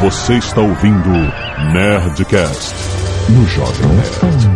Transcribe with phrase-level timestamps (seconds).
[0.00, 1.10] Você está ouvindo
[1.72, 2.72] Nerdcast
[3.30, 4.48] no Jovem Nerd.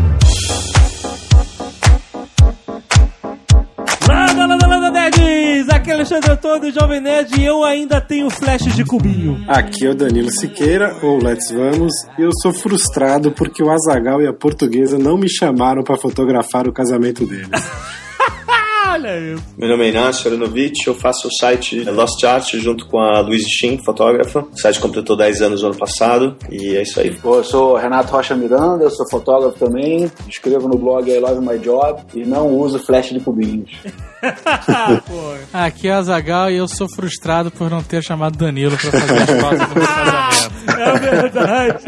[4.09, 5.69] Landa, landa, landa, nerds!
[5.69, 9.45] Aqui é Alexandre Antônio, Jovem Nerd, e eu ainda tenho flash de cubinho.
[9.49, 14.23] Aqui é o Danilo Siqueira, ou Let's Vamos, e eu sou frustrado porque o Azagal
[14.23, 17.49] e a portuguesa não me chamaram para fotografar o casamento deles.
[18.89, 19.45] Olha isso.
[19.57, 23.45] Meu nome é Inácio Aronovich, eu faço o site Lost Art junto com a Luiz
[23.47, 24.41] Shin, fotógrafa.
[24.41, 27.17] O site completou 10 anos no ano passado e é isso aí.
[27.23, 31.59] Eu sou Renato Rocha Miranda, eu sou fotógrafo também, escrevo no blog I Love My
[31.59, 33.71] Job e não uso flash de cubinhos.
[35.53, 39.23] Aqui é o Azagal e eu sou frustrado por não ter chamado Danilo pra fazer
[39.23, 40.53] as fotos do meu casamento.
[40.79, 41.85] É verdade.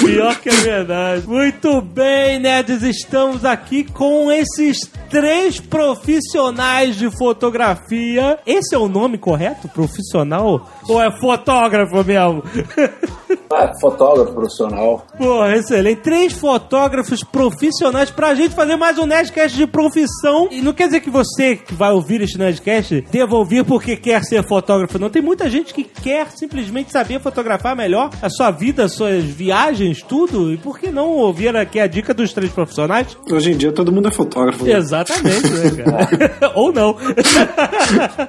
[0.04, 1.26] Pior que é verdade.
[1.26, 8.38] Muito bem, nerds, estamos aqui com esses três profissionais de fotografia.
[8.46, 9.68] Esse é o nome correto?
[9.68, 10.68] Profissional?
[10.88, 12.42] Ou é fotógrafo mesmo?
[13.52, 15.04] Ah, fotógrafo profissional.
[15.18, 16.02] Pô, excelente.
[16.02, 20.46] Três fotógrafos profissionais pra gente fazer mais um Nerdcast de profissão.
[20.52, 24.22] E não quer dizer que você que vai ouvir este Nerdcast deva ouvir porque quer
[24.22, 25.00] ser fotógrafo.
[25.00, 29.24] Não, tem muita gente que quer simplesmente saber fotografar melhor a sua vida, as suas
[29.24, 30.52] viagens, tudo.
[30.52, 33.18] E por que não ouvir aqui a dica dos três profissionais?
[33.28, 34.64] Hoje em dia todo mundo é fotógrafo.
[34.64, 34.74] né?
[34.74, 36.52] Exatamente, né, cara?
[36.54, 36.96] Ou não.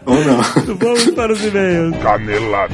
[0.03, 0.75] Ou não.
[0.77, 1.95] Vamos para os e-mails.
[2.01, 2.73] Canelada.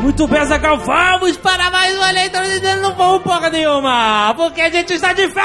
[0.00, 4.60] Muito bem, Zagal, vamos para mais uma leitura de dedo, não vamos porra nenhuma, porque
[4.60, 5.42] a gente está de férias!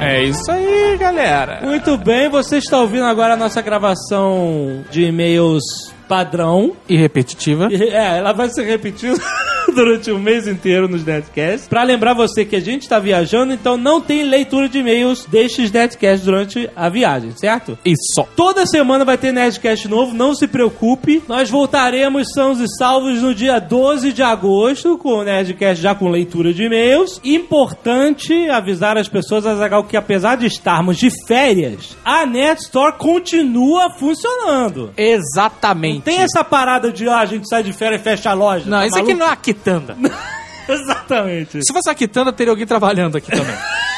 [0.00, 1.60] É isso aí, galera.
[1.62, 5.62] Muito bem, você está ouvindo agora a nossa gravação de e-mails
[6.08, 6.72] padrão.
[6.88, 7.68] E repetitiva.
[7.72, 9.16] É, ela vai ser repetida
[9.74, 11.68] durante o mês inteiro nos Netcasts.
[11.68, 15.70] Pra lembrar você que a gente está viajando, então não tem leitura de e-mails destes
[15.70, 17.78] Netcasts durante a viagem, certo?
[17.84, 18.26] Isso.
[18.36, 21.22] Toda semana vai ter Nerdcast novo, não se preocupe.
[21.28, 26.08] Nós voltaremos sãos e salvos no dia 12 de agosto com o Nerdcast já com
[26.08, 27.20] leitura de e-mails.
[27.24, 33.90] Importante avisar as pessoas, Azagal, que apesar de estarmos de férias, a Nerd Store continua
[33.98, 34.92] funcionando.
[34.96, 36.02] Exatamente.
[36.02, 38.68] Tem essa parada de ah, a gente sai de férias e fecha a loja.
[38.68, 39.20] Não, tá isso aqui maluco?
[39.20, 39.96] não é a quitanda.
[40.68, 41.64] Exatamente.
[41.64, 43.54] Se fosse a quitanda, teria alguém trabalhando aqui também.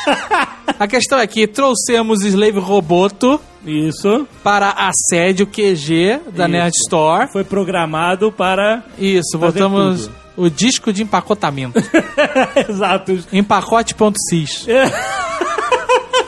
[0.79, 6.49] a questão é que trouxemos Slave Roboto Isso para a sede, o QG da Isso.
[6.49, 7.33] Nerd Store.
[7.33, 8.83] foi programado para.
[8.99, 10.15] Isso, botamos tudo.
[10.37, 11.79] o disco de empacotamento.
[12.69, 13.19] Exato.
[13.33, 14.67] Empacote.cis.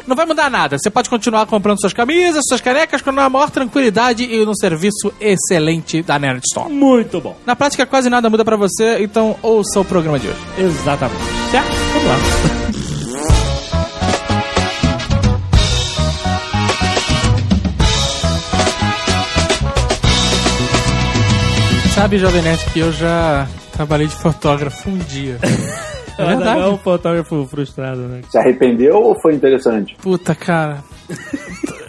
[0.07, 0.79] Não vai mudar nada.
[0.79, 5.13] Você pode continuar comprando suas camisas, suas canecas com a maior tranquilidade e no serviço
[5.21, 6.73] excelente da Nerd Store.
[6.73, 7.37] Muito bom.
[7.45, 10.39] Na prática, quase nada muda pra você, então ouça o programa de hoje.
[10.59, 11.21] Exatamente.
[11.51, 11.69] Certo?
[11.93, 12.17] Vamos lá.
[21.95, 25.39] Sabe, Jovem Nerd, que eu já trabalhei de fotógrafo um dia.
[26.19, 26.61] É Mas verdade.
[26.61, 28.21] É um fotógrafo frustrado, né?
[28.31, 29.97] Se arrependeu ou foi interessante?
[30.01, 30.83] Puta, cara.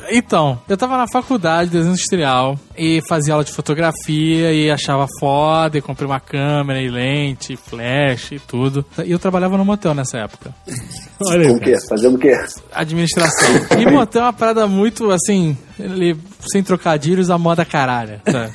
[0.09, 5.05] Então, eu tava na faculdade de desenho industrial e fazia aula de fotografia e achava
[5.19, 8.85] foda e comprei uma câmera e lente, e flash e tudo.
[9.05, 10.53] E eu trabalhava no motel nessa época.
[11.25, 11.75] Olha O quê?
[11.89, 12.37] Fazendo o quê?
[12.73, 13.49] Administração.
[13.77, 16.17] E motel é uma parada muito, assim, ele,
[16.51, 18.21] sem trocadilhos, a moda caralho.
[18.25, 18.53] Sabe?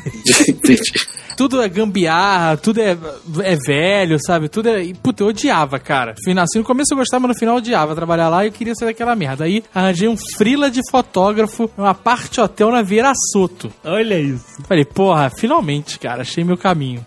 [1.37, 2.97] tudo é gambiarra, tudo é,
[3.43, 4.49] é velho, sabe?
[4.49, 4.85] Tudo é.
[4.85, 6.13] e, Puta, eu odiava, cara.
[6.13, 8.75] Assim, no começo eu gostava, mas no final eu odiava trabalhar lá e eu queria
[8.75, 9.45] sair daquela merda.
[9.45, 13.73] Aí arranjei um frila de fotógrafo numa parte hotel na Vieira Soto.
[13.85, 14.45] Olha isso.
[14.67, 17.05] Falei, porra, finalmente, cara, achei meu caminho.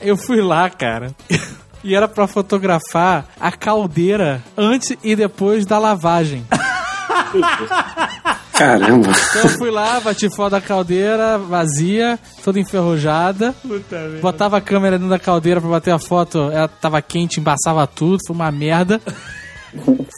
[0.00, 1.12] eu fui lá, cara.
[1.82, 6.44] E era pra fotografar a caldeira antes e depois da lavagem.
[8.58, 9.12] Caramba.
[9.30, 13.54] Então eu fui lá, bati foto da caldeira, vazia, toda enferrujada.
[13.62, 14.18] Puta merda.
[14.20, 18.18] Botava a câmera dentro da caldeira pra bater a foto, ela tava quente, embaçava tudo,
[18.26, 19.00] foi uma merda.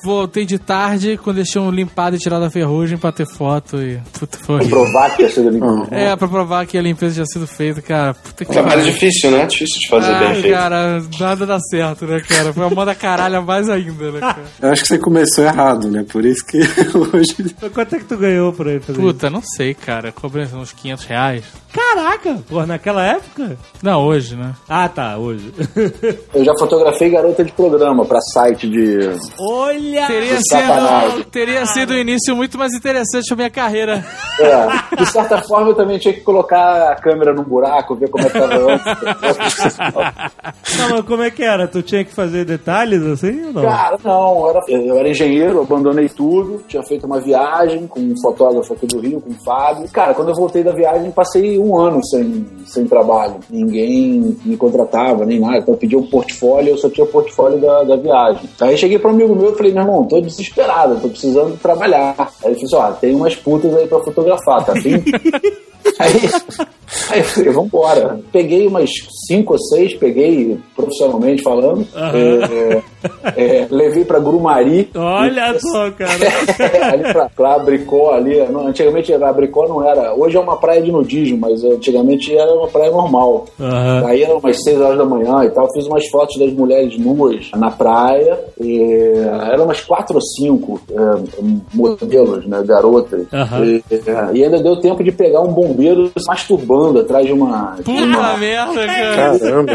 [0.05, 3.99] Voltei de tarde, quando eles tinham limpado e tirado a ferrugem pra ter foto e.
[4.19, 4.83] Puta, foi horrível.
[4.83, 5.89] Provar que tinha sido limpo.
[5.91, 8.15] É, pra provar que a limpeza tinha sido feita, cara.
[8.15, 8.93] Puta que Trabalho pariu.
[8.93, 9.47] difícil, né?
[9.47, 10.55] Difícil de fazer bem Ai, feito.
[10.55, 12.53] cara, nada dá certo, né, cara?
[12.53, 14.41] Foi uma moda caralha mais ainda, né, cara?
[14.63, 16.05] Eu acho que você começou errado, né?
[16.11, 16.59] Por isso que
[17.15, 17.55] hoje.
[17.61, 20.13] Mas Quanto é que tu ganhou por aí fazer Puta, não sei, cara.
[20.13, 21.45] Cobrei uns 500 reais.
[21.73, 22.39] Caraca!
[22.49, 23.57] Pô, naquela época?
[23.83, 24.55] Não, hoje, né?
[24.69, 25.53] Ah, tá, hoje.
[26.35, 28.99] Eu já fotografei garota de programa pra site de
[29.43, 30.07] Olha!
[30.07, 34.05] Teria sido, teria sido um início muito mais interessante pra minha carreira.
[34.39, 38.27] É, de certa forma, eu também tinha que colocar a câmera num buraco, ver como
[38.27, 39.79] é que tava antes.
[40.79, 41.67] Não, mas como é que era?
[41.67, 43.63] Tu tinha que fazer detalhes assim ou não?
[43.63, 48.15] Cara, não, eu era, eu era engenheiro, abandonei tudo, tinha feito uma viagem com um
[48.21, 49.89] fotógrafo aqui do Rio, com o Fábio.
[49.91, 53.37] Cara, quando eu voltei da viagem, passei um ano sem, sem trabalho.
[53.49, 55.59] Ninguém me contratava, nem nada.
[55.59, 58.49] Então eu pedi um portfólio, eu só tinha o portfólio da, da viagem.
[58.61, 62.15] Aí cheguei para um amigo meu e falei, meu irmão, tô desesperado, tô precisando trabalhar.
[62.43, 65.03] Aí ele falou assim, ó, tem umas putas aí pra fotografar, tá afim?
[65.99, 66.13] Aí,
[67.11, 68.21] aí eu falei, vambora.
[68.33, 68.91] Peguei umas
[69.27, 71.87] cinco ou seis, peguei profissionalmente falando.
[71.95, 72.83] É,
[73.37, 74.91] é, levei pra Grumari.
[74.95, 76.13] Olha só, cara.
[76.93, 78.39] ali pra, pra Abricó, ali.
[78.49, 80.15] Não, antigamente a Abricó não era.
[80.15, 83.47] Hoje é uma praia de nudismo, mas antigamente era uma praia normal.
[83.59, 84.07] Aham.
[84.07, 85.71] Aí eram umas 6 horas da manhã e tal.
[85.73, 88.39] Fiz umas fotos das mulheres nuas na praia.
[88.61, 88.81] E
[89.51, 92.63] eram umas quatro ou cinco é, modelos, né?
[92.65, 93.27] Garotas.
[93.63, 97.75] E, é, e ainda deu tempo de pegar um bombeiro se masturbando atrás de uma.
[97.77, 99.39] de Puta uma- merda, cara.
[99.39, 99.73] Caramba.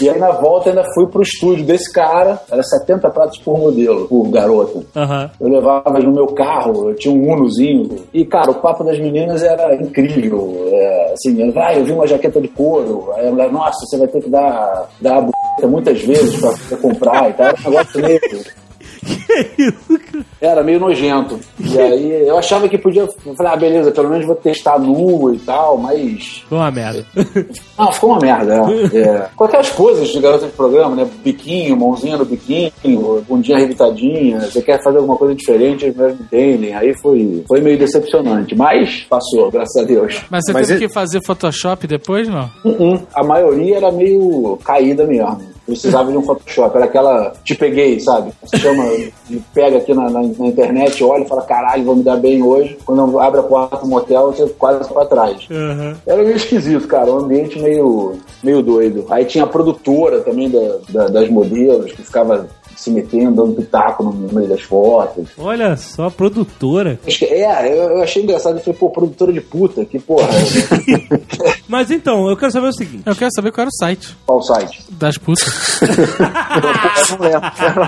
[0.00, 2.38] E aí na volta ainda fui pro estúdio desse cara.
[2.50, 4.80] Era 70 pratos por modelo, por garota.
[4.96, 5.30] Aham.
[5.40, 8.04] Eu levava no meu carro, eu tinha um Unozinho.
[8.12, 10.64] E, cara, o papo das meninas era incrível.
[10.70, 13.12] É, assim, ela, ah, eu vi uma jaqueta de couro.
[13.16, 15.30] Aí ela, nossa, você vai ter que dar, dar a b
[15.66, 17.46] muitas vezes pra você comprar e tal.
[17.46, 18.20] Era um negócio meio.
[20.40, 21.38] Era meio nojento.
[21.60, 23.02] E aí eu achava que podia.
[23.02, 26.44] Eu falei, ah, beleza, pelo menos vou testar nu e tal, mas.
[26.48, 27.04] Foi uma merda.
[27.78, 28.62] Não, ficou uma merda.
[28.92, 28.98] É.
[28.98, 29.28] É.
[29.36, 31.08] Qualquer as coisas de garota de programa, né?
[31.24, 34.40] Biquinho, mãozinha no biquinho, bundinha revitadinha.
[34.40, 36.74] Você quer fazer alguma coisa diferente, eles não entendem.
[36.74, 38.54] Aí foi, foi meio decepcionante.
[38.56, 40.22] Mas passou, graças a Deus.
[40.30, 42.48] Mas você Mas teve ele- que fazer Photoshop depois, não?
[42.64, 43.00] Uh-uh.
[43.14, 45.57] A maioria era meio caída mesmo.
[45.68, 46.74] Precisava de um Photoshop.
[46.76, 48.32] Era aquela te peguei, sabe?
[48.42, 48.84] Você chama,
[49.52, 52.78] pega aqui na, na- na internet, olha e fala, caralho, vou me dar bem hoje.
[52.86, 55.46] Quando abre a porta do motel, você quase pra trás.
[55.50, 55.94] Aham.
[56.06, 57.12] Era meio esquisito, cara.
[57.12, 59.04] Um ambiente meio, meio doido.
[59.10, 64.04] Aí tinha a produtora também da, da- das modelos, que ficava se metendo, dando pitaco
[64.04, 65.28] no, meio das fotos.
[65.36, 66.98] Olha só, produtora.
[67.06, 68.56] Acho que- É, eu, eu achei engraçado.
[68.58, 70.28] Eu falei, pô, produtora de puta, que porra.
[71.68, 73.02] Mas então, eu quero saber o seguinte.
[73.04, 74.84] Eu quero saber qual era o site Qual site?
[74.90, 75.80] das putas.
[75.82, 77.86] Eu não lembro.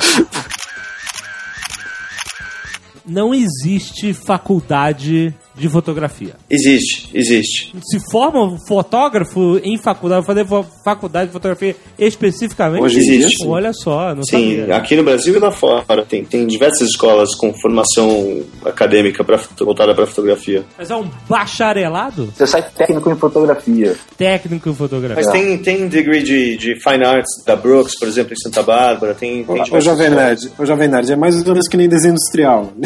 [3.06, 6.34] Não existe faculdade de fotografia.
[6.48, 7.72] Existe, existe.
[7.82, 10.46] Se forma um fotógrafo em faculdade, fazer
[10.84, 12.82] faculdade de fotografia especificamente?
[12.82, 13.46] Hoje Existe.
[13.46, 14.76] Olha só, não Sim, sabia.
[14.76, 16.04] aqui no Brasil e lá fora.
[16.08, 20.64] Tem, tem diversas escolas com formação acadêmica pra, voltada para fotografia.
[20.78, 23.96] Mas é um bacharelado Você sai técnico em fotografia.
[24.16, 25.22] técnico em fotografia.
[25.24, 29.14] Mas tem, tem degree de, de Fine Arts da Brooks, por exemplo, em Santa Bárbara.
[29.14, 30.10] Tem, tem Ô, Jovem.
[30.10, 32.72] Nerd, ô, Jovem Nerd, é mais ou menos que nem desenho industrial.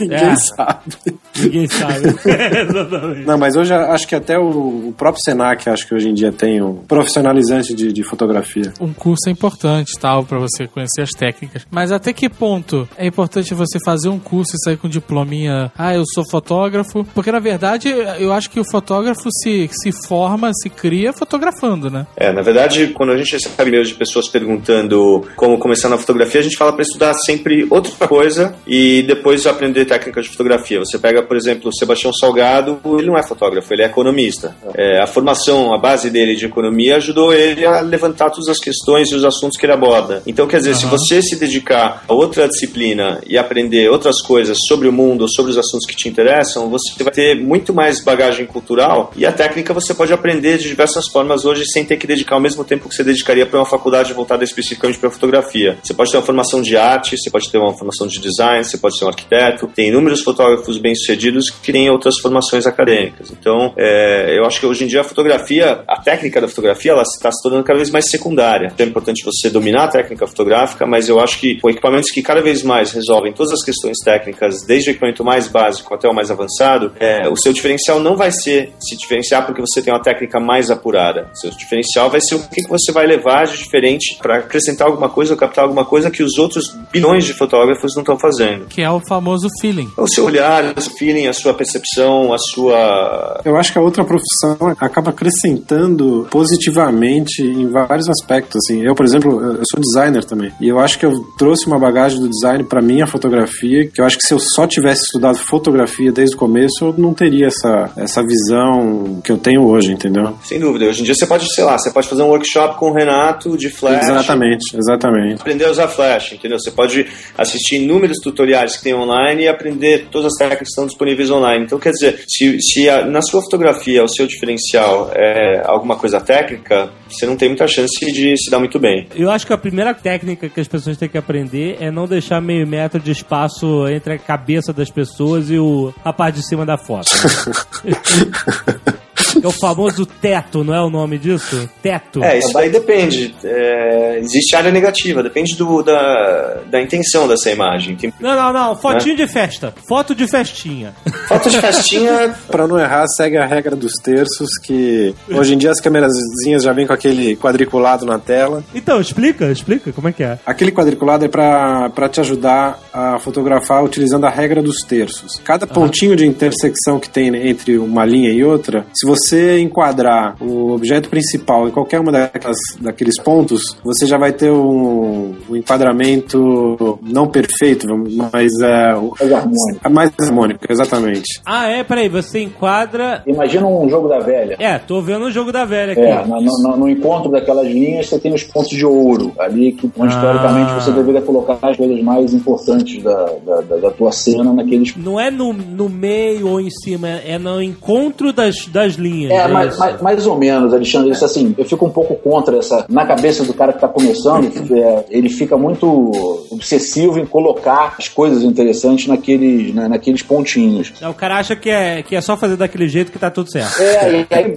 [0.00, 0.36] Ninguém É.
[0.36, 0.94] sabe.
[1.38, 1.79] Ninguém sabe.
[2.68, 3.26] Exatamente.
[3.26, 6.62] Não, mas hoje acho que até o, próprio Senac, acho que hoje em dia tem
[6.62, 8.72] um profissionalizante de, de fotografia.
[8.80, 11.66] Um curso é importante, tal, pra você conhecer as técnicas.
[11.70, 15.72] Mas até que ponto é importante você fazer um curso e sair com diplominha?
[15.76, 17.04] Ah, eu sou fotógrafo.
[17.14, 17.88] Porque na verdade,
[18.18, 22.06] eu acho que o fotógrafo se, se forma, se cria fotografando, né?
[22.16, 26.40] É, na verdade, quando a gente recebe e-mails de pessoas perguntando como começar na fotografia,
[26.40, 30.78] a gente fala para estudar sempre outra coisa e depois aprender técnicas de fotografia.
[30.80, 34.54] Você pega, por exemplo, o Sebastião Salgado, ele não é fotógrafo, ele é economista.
[34.74, 39.10] É, a formação, a base dele de economia ajudou ele a levantar todas as questões
[39.10, 40.22] e os assuntos que ele aborda.
[40.26, 44.88] Então, quer dizer, se você se dedicar a outra disciplina e aprender outras coisas sobre
[44.88, 49.12] o mundo, sobre os assuntos que te interessam, você vai ter muito mais bagagem cultural
[49.16, 52.40] e a técnica você pode aprender de diversas formas hoje sem ter que dedicar o
[52.40, 55.78] mesmo tempo que você dedicaria para uma faculdade voltada especificamente para fotografia.
[55.82, 58.78] Você pode ter uma formação de arte, você pode ter uma formação de design, você
[58.78, 59.66] pode ser um arquiteto.
[59.68, 63.30] Tem inúmeros fotógrafos bem-sucedidos que têm outras formações acadêmicas.
[63.30, 67.02] Então, é, eu acho que hoje em dia a fotografia, a técnica da fotografia, ela
[67.02, 68.70] está se tornando cada vez mais secundária.
[68.72, 72.22] Então é importante você dominar a técnica fotográfica, mas eu acho que com equipamentos que
[72.22, 76.14] cada vez mais resolvem todas as questões técnicas, desde o equipamento mais básico até o
[76.14, 80.02] mais avançado, é, o seu diferencial não vai ser se diferenciar porque você tem uma
[80.02, 81.30] técnica mais apurada.
[81.32, 84.86] O seu diferencial vai ser o que que você vai levar de diferente para acrescentar
[84.86, 88.66] alguma coisa ou captar alguma coisa que os outros bilhões de fotógrafos não estão fazendo.
[88.66, 89.90] Que é o famoso feeling.
[89.96, 93.40] O seu olhar, o seu feeling, a sua sua percepção, a sua.
[93.44, 98.56] Eu acho que a outra profissão acaba acrescentando positivamente em vários aspectos.
[98.64, 100.52] Assim, eu, por exemplo, eu sou designer também.
[100.60, 104.04] E eu acho que eu trouxe uma bagagem do design para minha fotografia, que eu
[104.04, 107.90] acho que se eu só tivesse estudado fotografia desde o começo, eu não teria essa,
[107.96, 110.36] essa visão que eu tenho hoje, entendeu?
[110.44, 110.86] Sem dúvida.
[110.86, 113.56] Hoje em dia você pode, sei lá, você pode fazer um workshop com o Renato
[113.56, 114.08] de Flash.
[114.08, 115.40] Exatamente, exatamente.
[115.40, 116.58] Aprender a usar Flash, entendeu?
[116.58, 120.86] Você pode assistir inúmeros tutoriais que tem online e aprender todas as técnicas que estão
[120.86, 121.39] disponíveis online.
[121.56, 126.20] Então, quer dizer, se, se a, na sua fotografia o seu diferencial é alguma coisa
[126.20, 129.08] técnica, você não tem muita chance de se dar muito bem.
[129.14, 132.40] Eu acho que a primeira técnica que as pessoas têm que aprender é não deixar
[132.40, 136.64] meio metro de espaço entre a cabeça das pessoas e o, a parte de cima
[136.64, 137.10] da foto.
[139.42, 141.68] É o famoso teto, não é o nome disso?
[141.82, 142.22] Teto.
[142.22, 143.34] É, isso daí depende.
[143.44, 147.96] É, existe área negativa, depende do, da, da intenção dessa imagem.
[147.96, 148.76] Tem- Não, não, não.
[148.76, 149.72] Fotinho de festa.
[149.88, 150.92] Foto de festinha.
[151.28, 155.70] Foto de festinha, Pra não errar, segue a regra dos terços, que hoje em dia
[155.70, 158.62] as câmerazinhas já vêm com aquele quadriculado na tela.
[158.74, 160.38] Então, explica, explica como é que é.
[160.44, 165.40] Aquele quadriculado é pra pra te ajudar a fotografar utilizando a regra dos terços.
[165.44, 170.72] Cada pontinho de intersecção que tem entre uma linha e outra, se você enquadrar o
[170.72, 176.98] objeto principal em qualquer uma daquelas, daqueles pontos, você já vai ter um, um enquadramento
[177.02, 177.86] não perfeito,
[178.32, 179.90] mas é, o- Mais harmônico.
[179.90, 181.40] mais harmônico, exatamente.
[181.44, 181.82] Ah, é?
[181.84, 183.22] Peraí, você enquadra.
[183.26, 184.56] Imagina um jogo da velha.
[184.58, 186.00] É, tô vendo o jogo da velha aqui.
[186.00, 189.90] É, no, no- no encontro daquelas linhas você tem os pontos de ouro ali, que
[189.98, 190.20] onde Ah.
[190.20, 194.94] teoricamente você deveria colocar as coisas mais importantes da, da, da- da tua cena naqueles.
[194.96, 199.32] Não é no, no meio ou em cima, é no encontro das, das linhas.
[199.32, 199.78] É, mais, isso?
[199.80, 201.10] mais, mais ou menos, Alexandre.
[201.10, 202.84] Isso assim, eu fico um pouco contra essa.
[202.88, 208.08] Na cabeça do cara que tá começando, é, ele fica muito obsessivo em colocar as
[208.08, 210.92] coisas interessantes naqueles, na- naqueles pontinhos.
[211.00, 213.50] É, O cara acha que é, que é só fazer daquele jeito que tá tudo
[213.50, 213.80] certo.
[213.80, 214.56] É, e aí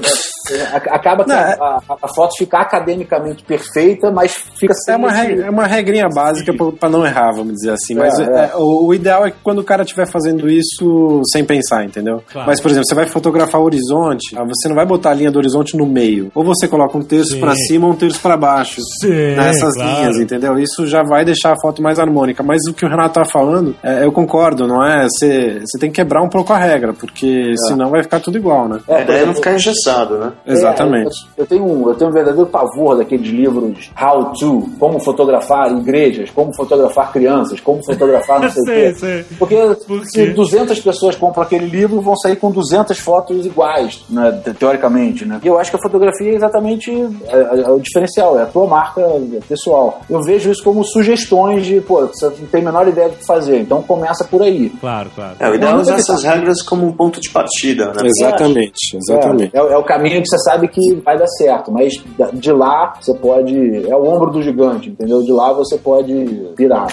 [0.52, 4.74] é, a- acaba que Não, a, é- a- a foto fica academicamente perfeita, mas fica
[4.90, 7.72] É uma, sem esse- regra, é uma regrinha básica pra- pra não errar, vamos dizer
[7.72, 7.96] assim.
[7.96, 8.56] Mas É, é, é.
[8.58, 12.22] o, o ideal é que quando o cara estiver fazendo isso sem pensar, entendeu?
[12.32, 12.48] Claro.
[12.48, 15.32] Mas, por exemplo, você vai fotografar o horizonte, ah, você não vai botar a linha
[15.32, 16.30] do horizonte no meio.
[16.36, 18.82] Ou você coloca um terço pra cima ou um terço pra baixo.
[19.02, 19.90] Sim, nessas claro.
[20.02, 20.60] linhas, entendeu?
[20.60, 22.44] Isso já vai deixar a foto mais harmônica.
[22.44, 25.06] Mas o que o Renato tá falando, é, eu concordo, não é?
[25.08, 28.80] Você tem que quebrar um pouco a regra, porque senão vai ficar tudo igual, né?
[28.88, 30.32] É, a ideia é não ficar engessado, né?
[30.46, 31.16] Exatamente.
[31.38, 35.00] É, eu, eu tenho um, eu tenho um verdadeiro pavor daqueles livros How to, como
[35.00, 39.00] fotografar igrejas, como fotografar crianças, como fotografar não sei o Sei, quê.
[39.00, 39.26] sei.
[39.38, 39.56] Porque
[39.88, 40.32] Por se quê?
[40.34, 45.40] 200 pessoas compram aquele livro, vão sair com 200 fotos iguais, né, te- teoricamente, né?
[45.44, 46.92] E eu acho que a fotografia é exatamente
[47.28, 49.02] é, é, é o diferencial, é a tua marca
[49.48, 50.02] pessoal.
[50.10, 53.26] Eu vejo isso como sugestões de, pô, você não tem a menor ideia do que
[53.26, 54.70] fazer, então começa por aí.
[54.80, 55.36] Claro, claro.
[55.40, 58.04] É, o ideal é usar não essas regras como um ponto de partida, né?
[58.06, 59.56] Exatamente, exatamente.
[59.56, 61.94] É, é, é o caminho que você sabe que vai dar certo, mas
[62.34, 63.90] de lá você pode.
[63.90, 65.22] É o ombro do gigante, entendeu?
[65.22, 66.14] De lá você pode
[66.58, 66.88] virar.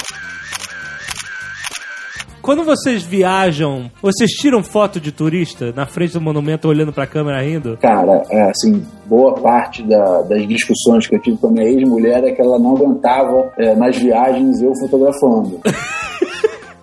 [2.43, 7.43] Quando vocês viajam, vocês tiram foto de turista na frente do monumento olhando pra câmera
[7.43, 7.77] rindo?
[7.81, 12.25] Cara, é, assim, boa parte da- das discussões que eu tive com a minha ex-mulher
[12.25, 15.61] é que ela não aguentava é, nas viagens eu fotografando.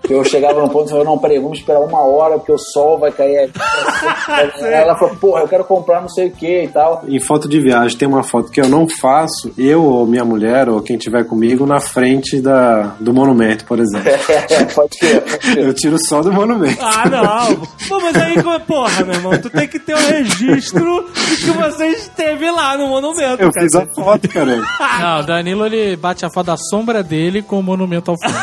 [0.10, 2.98] Eu chegava num ponto e falava, não, peraí, vamos esperar uma hora porque o sol
[3.00, 3.52] vai cair aí.
[4.74, 7.04] Ela falou, porra, eu quero comprar não sei o que e tal.
[7.08, 10.70] Em foto de viagem tem uma foto que eu não faço, eu ou minha mulher
[10.70, 14.10] ou quem tiver comigo na frente da, do monumento, por exemplo.
[14.74, 15.58] pode ser, pode ser.
[15.58, 16.78] Eu tiro só do monumento.
[16.82, 17.56] Ah, não.
[17.88, 21.52] Pô, mas aí, como- porra, meu irmão, tu tem que ter um registro de que
[21.52, 23.42] você esteve lá no monumento.
[23.42, 23.62] Eu cara.
[23.62, 24.66] fiz a foto, caramba.
[25.00, 28.38] Não, o Danilo ele bate a foto da sombra dele com o monumento ao fundo.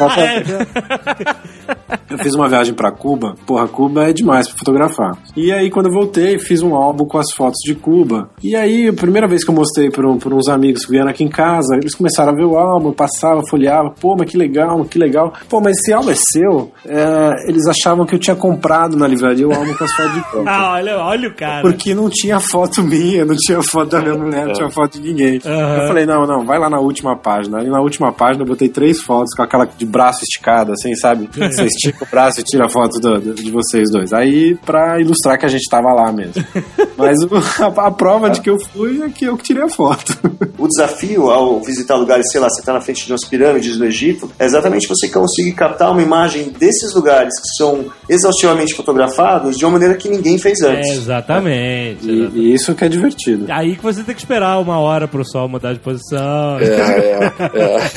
[0.00, 0.97] Ah, é.
[2.10, 3.34] Eu fiz uma viagem pra Cuba.
[3.46, 5.16] Porra, Cuba é demais pra fotografar.
[5.36, 8.30] E aí, quando eu voltei, fiz um álbum com as fotos de Cuba.
[8.42, 11.22] E aí, a primeira vez que eu mostrei pra, um- uns amigos que vieram aqui
[11.22, 13.90] em casa, eles começaram a ver o álbum, passava, folheava.
[14.00, 15.34] Pô, mas que legal, que legal.
[15.50, 16.72] Pô, mas esse álbum é seu?
[16.86, 20.22] É, eles achavam que eu tinha comprado na livraria o álbum com as fotos de
[20.32, 20.50] Cuba.
[20.50, 21.60] Ah, olha, olha o cara.
[21.60, 25.06] Porque não tinha foto minha, não tinha foto da minha mulher, não tinha foto de
[25.06, 25.40] ninguém.
[25.44, 25.82] Aham.
[25.82, 27.58] Eu falei, não, não, vai lá na última página.
[27.58, 31.28] Ali na última página eu botei três fotos com aquela de braço esticado, assim, sabe?
[31.32, 34.12] Você estica o braço e tira a foto do- do- de vocês dois.
[34.12, 36.44] Aí, pra ilustrar que a gente tava lá mesmo.
[36.96, 37.16] Mas
[37.60, 40.14] a, a prova de que eu fui é que eu que tirei a foto.
[40.58, 43.84] O desafio ao visitar lugares, sei lá, você está na frente de umas pirâmides no
[43.84, 49.64] Egito, é exatamente você conseguir captar uma imagem desses lugares que são exaustivamente fotografados de
[49.64, 50.90] uma maneira que ninguém fez É, antes.
[50.96, 52.08] exatamente.
[52.10, 53.46] E, e isso que é divertido.
[53.48, 56.58] Aí que você tem que esperar uma hora pro sol mudar de posição.
[56.58, 57.28] É, é, é.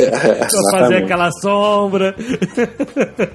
[0.01, 1.03] Pra fazer Exatamente.
[1.03, 2.15] aquela sombra.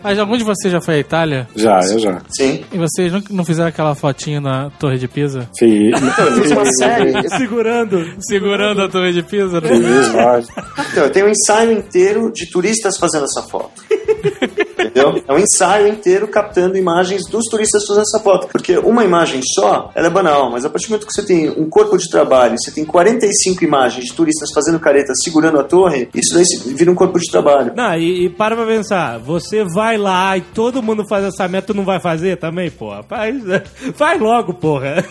[0.02, 1.48] Mas algum de vocês já foi à Itália?
[1.54, 2.20] Já, eu já.
[2.28, 2.64] Sim.
[2.72, 5.48] E vocês não, não fizeram aquela fotinha na Torre de Pisa?
[5.58, 7.28] Fiz, Eu fiz uma série.
[7.30, 8.04] Segurando.
[8.20, 9.60] Segurando a Torre de Pisa?
[9.60, 9.68] né?
[9.68, 10.62] fiz, lógico.
[10.90, 13.82] Então, eu tenho um ensaio inteiro de turistas fazendo essa foto.
[14.78, 15.22] Entendeu?
[15.26, 18.48] É um ensaio inteiro captando imagens dos turistas fazendo essa foto.
[18.48, 21.48] Porque uma imagem só, ela é banal, mas a partir do momento que você tem
[21.50, 26.08] um corpo de trabalho, você tem 45 imagens de turistas fazendo careta segurando a torre,
[26.14, 27.72] isso daí vira um corpo de trabalho.
[27.74, 31.68] Não, e, e para pra pensar, você vai lá e todo mundo faz essa meta,
[31.68, 33.02] tu não vai fazer também, porra?
[33.02, 33.34] Faz,
[33.96, 35.04] faz logo, porra.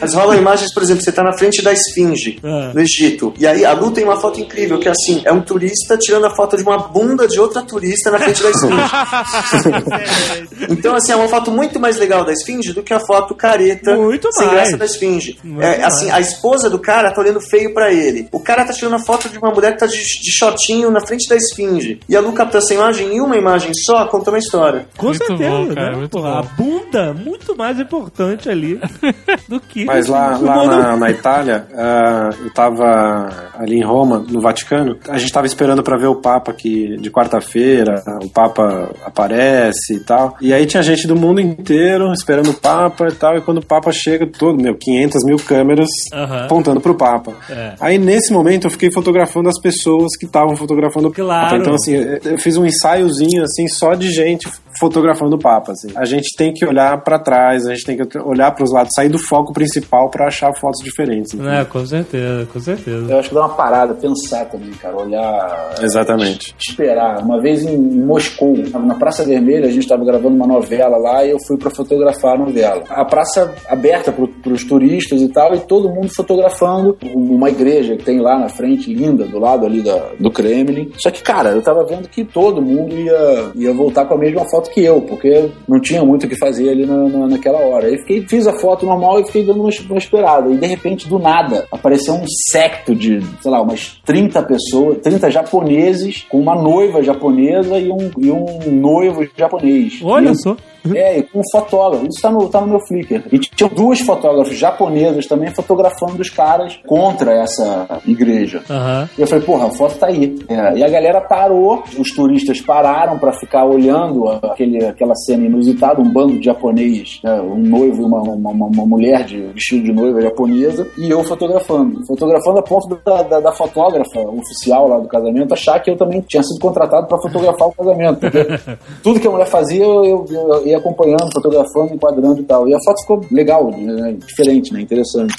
[0.00, 2.72] Mas rolam imagens, por exemplo, você tá na frente da Esfinge, Ah.
[2.74, 3.32] no Egito.
[3.38, 6.26] E aí a Lu tem uma foto incrível, que é assim, é um turista tirando
[6.26, 8.76] a foto de uma bunda de outra turista na frente da Esfinge.
[10.70, 13.96] então, assim, é uma foto muito mais legal da Esfinge do que a foto careta
[13.96, 14.58] Muito sem mais.
[14.58, 15.38] graça da Esfinge.
[15.42, 18.28] Muito É, assim, a esposa do cara tá olhando feio pra ele.
[18.32, 21.00] O cara tá tirando a foto de uma mulher que tá de, de shortinho na
[21.00, 22.00] frente da Esfinge.
[22.08, 24.86] E a Lu capta essa imagem em uma imagem só, conta uma história.
[24.96, 25.96] Com Muito certeza, bom, cara, né?
[25.96, 26.38] muito Porra, bom.
[26.38, 28.80] A bunda, muito mais importante ali
[29.48, 29.84] do que.
[29.84, 35.18] Mas lá, lá na, na Itália, ah, eu tava ali em Roma, no Vaticano, a
[35.18, 40.36] gente tava esperando pra ver o Papa aqui de quarta-feira, o Papa aparece e tal.
[40.40, 43.64] E aí tinha gente do mundo inteiro esperando o Papa e tal, e quando o
[43.66, 46.44] Papa chega, todo, meu, 500 mil câmeras Aham.
[46.44, 47.32] apontando pro Papa.
[47.50, 47.74] É.
[47.80, 51.44] Aí nesse momento eu fiquei fotografando as pessoas que estavam fotografando o Claro.
[51.50, 51.56] Papa.
[51.56, 54.48] Então assim, eu fiz um ensaiozinho assim só de gente
[54.78, 55.72] fotografando o Papa.
[55.72, 55.88] Assim.
[55.94, 59.08] A gente tem que olhar pra trás, a gente tem que olhar pros lados, sair
[59.08, 61.34] do foco principal pra achar fotos diferentes.
[61.34, 61.52] entendeu?
[61.52, 63.12] É, com certeza, com certeza.
[63.12, 64.96] Eu acho que dá uma parada, pensar também, cara.
[64.96, 65.74] Olhar.
[65.80, 66.54] Exatamente.
[66.58, 67.22] Esperar.
[67.22, 71.30] Uma vez em Moscou, na Praça Vermelha, a gente estava gravando uma novela lá e
[71.30, 72.82] eu fui para fotografar a novela.
[72.88, 78.04] A praça aberta para os turistas e tal, e todo mundo fotografando uma igreja que
[78.04, 80.90] tem lá na frente, linda, do lado ali da, do Kremlin.
[80.98, 84.44] Só que, cara, eu tava vendo que todo mundo ia, ia voltar com a mesma
[84.48, 87.86] foto que eu, porque não tinha muito o que fazer ali na, na- naquela hora.
[87.86, 90.50] Aí fiquei, fiz a foto normal e fiquei dando uma, uma esperada.
[90.50, 95.30] E de repente, do nada, apareceu um secto de, sei lá, umas 30 pessoas, 30
[95.30, 100.00] japoneses, com uma noiva japonesa e um, e um noivo japonês.
[100.02, 100.56] Olha E só.
[100.94, 102.06] É, e com um fotógrafo.
[102.06, 103.22] Isso tá no, tá no meu Flickr.
[103.32, 108.62] E tinham duas fotógrafas japonesas também fotografando os caras contra essa igreja.
[108.68, 109.08] Aham.
[109.16, 110.36] E eu falei, porra, a foto tá aí.
[110.48, 116.00] É, e a galera parou, os turistas pararam pra ficar olhando aquele, aquela cena inusitada,
[116.00, 119.92] um bando de japonês, né, um noivo e uma, uma, uma- mulher de vestido de
[119.92, 122.04] noiva japonesa, e eu fotografando.
[122.06, 126.20] Fotografando a ponto da, da, da fotógrafa oficial lá do casamento achar que eu também
[126.20, 128.20] tinha sido contratado pra fotografar o casamento.
[129.02, 132.68] Tudo que a mulher fazia, eu, eu, eu ia acompanhando, fotografando, enquadrando e tal.
[132.68, 135.34] E a foto ficou legal, né, diferente, né, interessante.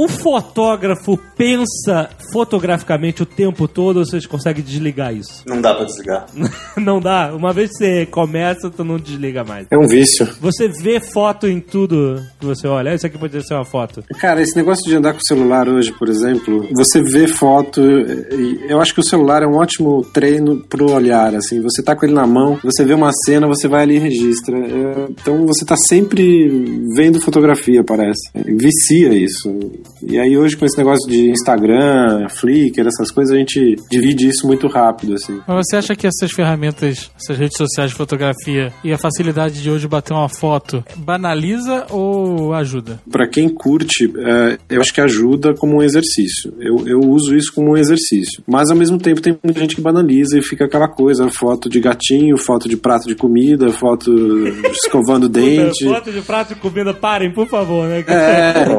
[0.00, 5.42] O fotógrafo pensa fotograficamente o tempo todo ou vocês conseguem desligar isso?
[5.46, 6.24] Não dá pra desligar.
[6.80, 7.34] não dá.
[7.36, 9.66] Uma vez que você começa, tu não desliga mais.
[9.70, 10.26] É um vício.
[10.40, 12.94] Você vê foto em tudo que você olha.
[12.94, 14.02] Isso aqui pode ser uma foto.
[14.18, 18.80] Cara, esse negócio de andar com o celular hoje, por exemplo, você vê foto, eu
[18.80, 22.14] acho que o celular é um ótimo treino pro olhar, assim, você tá com ele
[22.14, 24.56] na mão, você vê uma cena, você vai ali e registra.
[24.56, 26.48] É, Então você tá sempre
[26.96, 28.30] vendo fotografia, parece.
[28.34, 29.50] Vicia isso.
[30.02, 34.46] E aí hoje com esse negócio de Instagram, Flickr, essas coisas, a gente divide isso
[34.46, 35.40] muito rápido, assim.
[35.46, 39.70] Mas você acha que essas ferramentas, essas redes sociais de fotografia e a facilidade de
[39.70, 43.00] hoje bater uma foto banaliza ou ajuda?
[43.10, 46.52] Pra quem curte, é, eu acho que ajuda como um exercício.
[46.58, 48.42] Eu, eu uso isso como um exercício.
[48.46, 51.80] Mas ao mesmo tempo tem muita gente que banaliza e fica aquela coisa: foto de
[51.80, 54.12] gatinho, foto de prato de comida, foto
[54.70, 55.84] escovando dente.
[55.84, 58.04] Foto de prato de comida, parem, por favor, né?
[58.06, 58.76] É, então,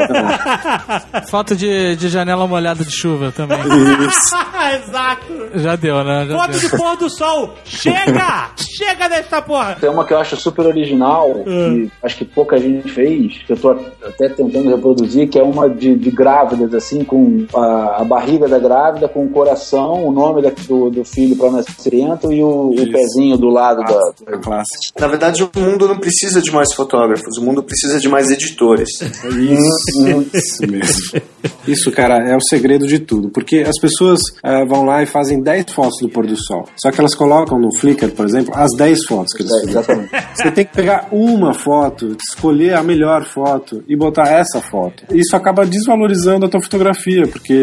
[1.29, 3.59] Foto de, de janela molhada de chuva também.
[3.59, 4.35] isso.
[4.87, 5.33] Exato.
[5.55, 6.25] Já deu, né?
[6.27, 6.59] Já Foto deu.
[6.59, 7.55] de pôr do sol.
[7.65, 8.49] Chega!
[8.57, 9.75] Chega desta porra.
[9.79, 13.57] Tem uma que eu acho super original, que acho que pouca gente fez, que eu
[13.57, 18.47] tô até tentando reproduzir, que é uma de, de grávidas, assim, com a, a barriga
[18.47, 22.69] da grávida, com o coração, o nome da- do, do filho para nascimento e o,
[22.69, 22.91] o Isso.
[22.91, 23.99] pezinho do lado da.
[24.33, 24.99] É clássico.
[24.99, 28.89] Na verdade, o mundo não precisa de mais fotógrafos, o mundo precisa de mais editores.
[29.01, 30.80] Isso mesmo.
[31.67, 33.29] Isso, cara, é o segredo de tudo.
[33.29, 36.65] Porque as pessoas eh, vão lá e fazem 10 fotos do pôr do sol.
[36.81, 39.79] Só que elas colocam no Flickr, por exemplo, as 10 fotos que eles É, fizeram.
[39.81, 40.11] exatamente.
[40.35, 45.03] Você tem que pegar uma foto, escolher a melhor foto e botar essa foto.
[45.13, 47.53] Isso acaba desvalorizando a tua fotografia, porque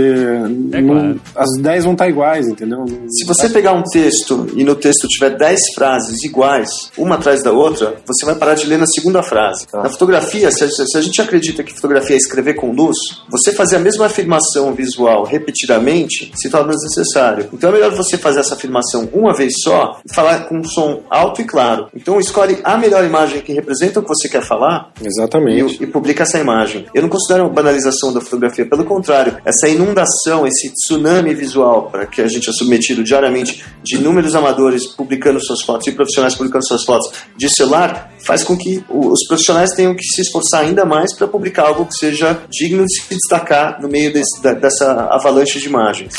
[0.73, 1.21] É não- claro.
[1.37, 2.85] as 10 vão estar iguais, entendeu?
[3.11, 7.53] Se você pegar um texto e no texto tiver 10 frases iguais, uma atrás da
[7.53, 9.67] outra, você vai parar de ler na segunda frase.
[9.73, 12.97] Na fotografia, se a, se a gente acredita que fotografia é escrever com luz,
[13.29, 17.49] você fazer a mesma afirmação visual repetidamente se torna desnecessário.
[17.53, 21.03] Então é melhor você fazer essa afirmação uma vez só e falar com um som
[21.11, 21.89] alto e claro.
[21.95, 25.79] Então escolhe a melhor imagem que representa o que você quer falar Exatamente.
[25.81, 26.87] e, e publica essa imagem.
[26.95, 32.07] Eu não considero uma banalização da fotografia, pelo contrário, essa inundação, esse tsunami visual para
[32.07, 36.67] que a gente é submetido diariamente de inúmeros amadores publicando suas fotos e profissionais publicando
[36.67, 41.15] suas fotos de celular, faz com que os profissionais tenham que se esforçar ainda mais
[41.15, 45.67] para publicar algo que seja digno de se destacar no meio desse- dessa avalanche de
[45.69, 46.15] imagens.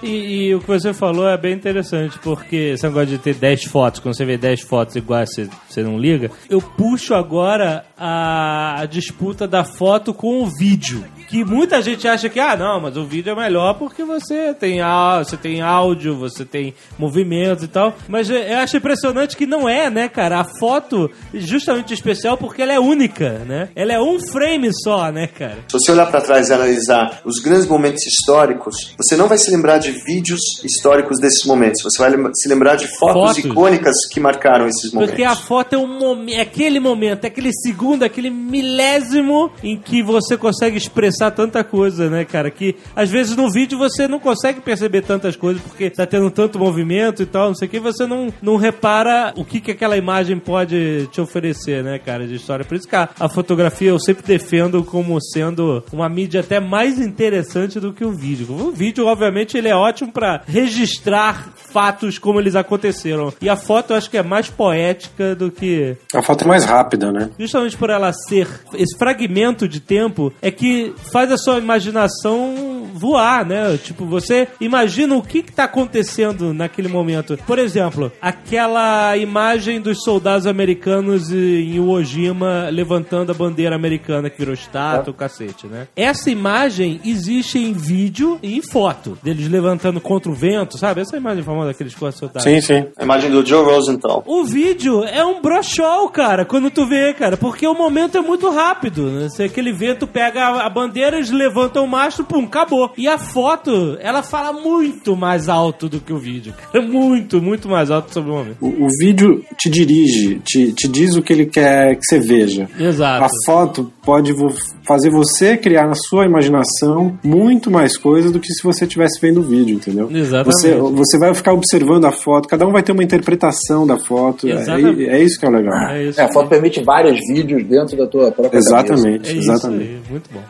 [0.00, 3.64] E, e o que você falou é bem interessante, porque esse negócio de ter 10
[3.64, 6.30] fotos, quando você vê 10 fotos iguais, você, você não liga.
[6.48, 11.04] Eu puxo agora a, a disputa da foto com o vídeo.
[11.28, 14.80] Que muita gente acha que, ah, não, mas o vídeo é melhor porque você tem,
[14.80, 17.94] á- você tem áudio, você tem movimento e tal.
[18.08, 20.40] Mas eu acho impressionante que não é, né, cara?
[20.40, 23.68] A foto, justamente especial porque ela é única, né?
[23.76, 25.58] Ela é um frame só, né, cara?
[25.68, 29.50] Se você olhar para trás e analisar os grandes momentos históricos, você não vai se
[29.50, 31.82] lembrar de vídeos históricos desses momentos.
[31.82, 33.44] Você vai se lembrar de fotos, Fotos.
[33.44, 35.10] icônicas que marcaram esses momentos.
[35.14, 39.76] Porque a foto é um momento, é aquele momento, é aquele segundo, aquele milésimo em
[39.78, 42.50] que você consegue expressar tanta coisa, né, cara?
[42.50, 46.58] Que às vezes no vídeo você não consegue perceber tantas coisas porque tá tendo tanto
[46.58, 49.96] movimento e tal, não sei o que, você não, não repara o que, que aquela
[49.96, 52.64] imagem pode te oferecer, né, cara, de história.
[52.64, 56.98] Por isso que a, a fotografia eu sempre defendo como sendo uma mídia até mais
[56.98, 58.46] interessante do que o vídeo.
[58.50, 63.32] O vídeo, obviamente, ele é ótimo pra registrar fatos como eles aconteceram.
[63.40, 66.64] E a foto eu acho que é mais poética do que A foto é mais
[66.64, 67.30] rápida, né?
[67.38, 73.44] justamente por ela ser esse fragmento de tempo é que faz a sua imaginação voar,
[73.44, 73.76] né?
[73.82, 77.38] Tipo, você imagina o que está acontecendo naquele momento.
[77.46, 84.38] Por exemplo, aquela imagem dos soldados americanos em Iwo Jima levantando a bandeira americana que
[84.38, 85.88] virou estátua, o cacete, né?
[85.96, 91.00] Essa imagem existe em vídeo e em foto, deles levantando contra o vento, sabe?
[91.00, 92.44] Essa imagem famosa daqueles quatro soldados.
[92.44, 92.86] Sim, sim.
[92.96, 94.22] A imagem do Joe Rosenthal.
[94.26, 98.50] O vídeo é um brochol, cara, quando tu vê, cara, porque o momento é muito
[98.50, 99.28] rápido, né?
[99.28, 102.87] Se aquele vento pega a a bandeira, eles levantam o mastro, pum, acabou.
[102.96, 106.84] E a foto, ela fala muito mais alto do que o vídeo, cara.
[106.88, 108.56] Muito, muito mais alto sobre o momento.
[108.60, 112.68] O, o vídeo te dirige, te, te diz o que ele quer que você veja.
[112.78, 113.24] Exato.
[113.24, 114.52] A foto pode vo-
[114.86, 119.40] fazer você criar na sua imaginação muito mais coisas do que se você estivesse vendo
[119.40, 120.08] o vídeo, entendeu?
[120.10, 120.52] Exatamente.
[120.60, 124.48] Você, você vai ficar observando a foto, cada um vai ter uma interpretação da foto.
[124.48, 125.06] É, Exatamente.
[125.08, 125.90] é isso que é o legal.
[125.90, 126.20] É isso.
[126.20, 128.68] É, a foto permite vários vídeos dentro da tua própria cabeça.
[128.92, 129.82] Exatamente, É isso exatamente.
[129.82, 130.42] aí, muito bom.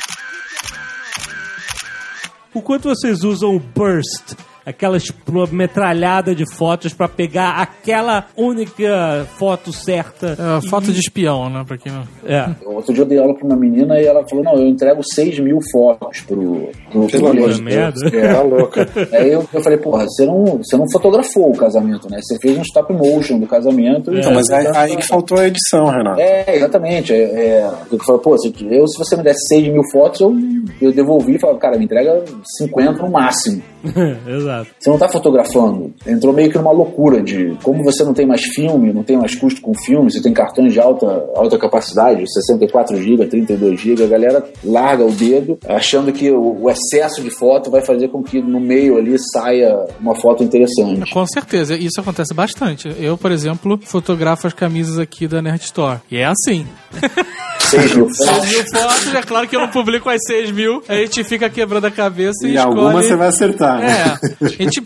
[2.55, 4.35] O quanto vocês usam burst?
[4.69, 10.37] Aquela explo- metralhada de fotos pra pegar aquela única foto certa.
[10.39, 11.65] É, foto de espião, né?
[11.67, 12.03] Pra quem não...
[12.27, 12.49] É.
[12.67, 15.39] Outro dia eu dei aula pra uma menina e ela falou: Não, eu entrego 6
[15.41, 18.09] mil fotos pro, pro, Pelo amor colégio." de merda.
[18.17, 18.89] É, tá louca.
[19.13, 22.19] Aí eu, eu falei: Porra, você não, você não fotografou o casamento, né?
[22.23, 24.13] Você fez um stop motion do casamento.
[24.15, 26.21] e Então, mas aí, aí que faltou a edição, Renato.
[26.21, 27.13] É, exatamente.
[27.13, 30.35] É, é, eu falei, pô, se, eu, se você me desse 6 mil fotos, eu,
[30.81, 32.23] eu devolvi e falava, cara, me entrega
[32.59, 33.63] 50 no máximo.
[34.27, 34.58] Exato.
[34.79, 35.93] Você não tá fotografando.
[36.07, 39.35] Entrou meio que numa loucura de como você não tem mais filme, não tem mais
[39.35, 44.09] custo com filme, você tem cartões de alta, alta capacidade, 64 GB, 32 GB, a
[44.09, 48.41] galera larga o dedo achando que o, o excesso de foto vai fazer com que
[48.41, 51.13] no meio ali saia uma foto interessante.
[51.13, 52.89] Com certeza, isso acontece bastante.
[52.99, 56.01] Eu, por exemplo, fotografo as camisas aqui da Nerd Store.
[56.11, 56.67] E é assim.
[57.71, 58.49] 6 mil 6 fotos.
[58.51, 61.87] mil fotos, é claro que eu não publico as 6 mil, a gente fica quebrando
[61.87, 62.79] a cabeça e, E escolhe...
[62.79, 63.79] alguma você vai acertar.
[63.79, 64.19] né?
[64.41, 64.83] É, a gente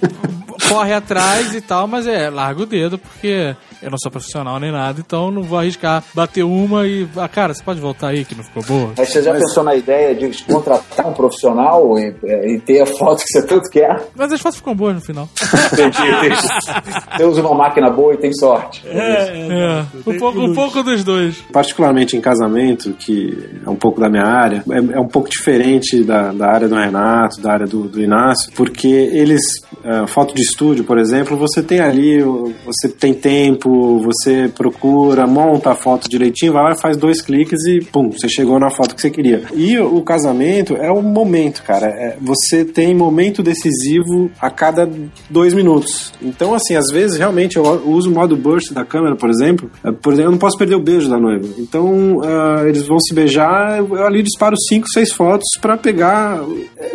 [0.68, 4.70] corre atrás e tal, mas é, larga o dedo, porque eu não sou profissional nem
[4.70, 7.08] nada, então não vou arriscar bater uma e.
[7.16, 8.92] Ah, cara, você pode voltar aí que não ficou boa?
[8.96, 13.22] Mas você já pensou na ideia de contratar um profissional e, e ter a foto
[13.24, 14.08] que você tanto quer?
[14.14, 15.28] Mas as fotos ficam boas no final.
[15.72, 17.16] Entendi, entendi.
[17.16, 18.82] Você usa uma máquina boa e tem sorte.
[18.86, 21.36] É, um pouco, um pouco dos dois.
[21.52, 26.02] particularmente em casamento, que é um pouco da minha área, é, é um pouco diferente
[26.04, 29.42] da, da área do Renato, da área do, do Inácio, porque eles,
[29.84, 32.22] ah, foto de estúdio, por exemplo, você tem ali,
[32.64, 37.80] você tem tempo, você procura, monta a foto direitinho, vai lá, faz dois cliques e
[37.80, 39.42] pum, você chegou na foto que você queria.
[39.54, 41.86] E o, casamento é o momento, cara.
[41.86, 44.88] É- você tem momento decisivo a cada
[45.30, 46.12] dois minutos.
[46.20, 49.70] Então, assim, às vezes realmente eu uso o modo burst da câmera, por exemplo.
[49.84, 51.46] Eh, Por exemplo, eu não posso perder o beijo da noiva.
[51.58, 56.40] Então, ah, eles vão se beijar, eu ali disparo cinco, seis fotos pra pegar.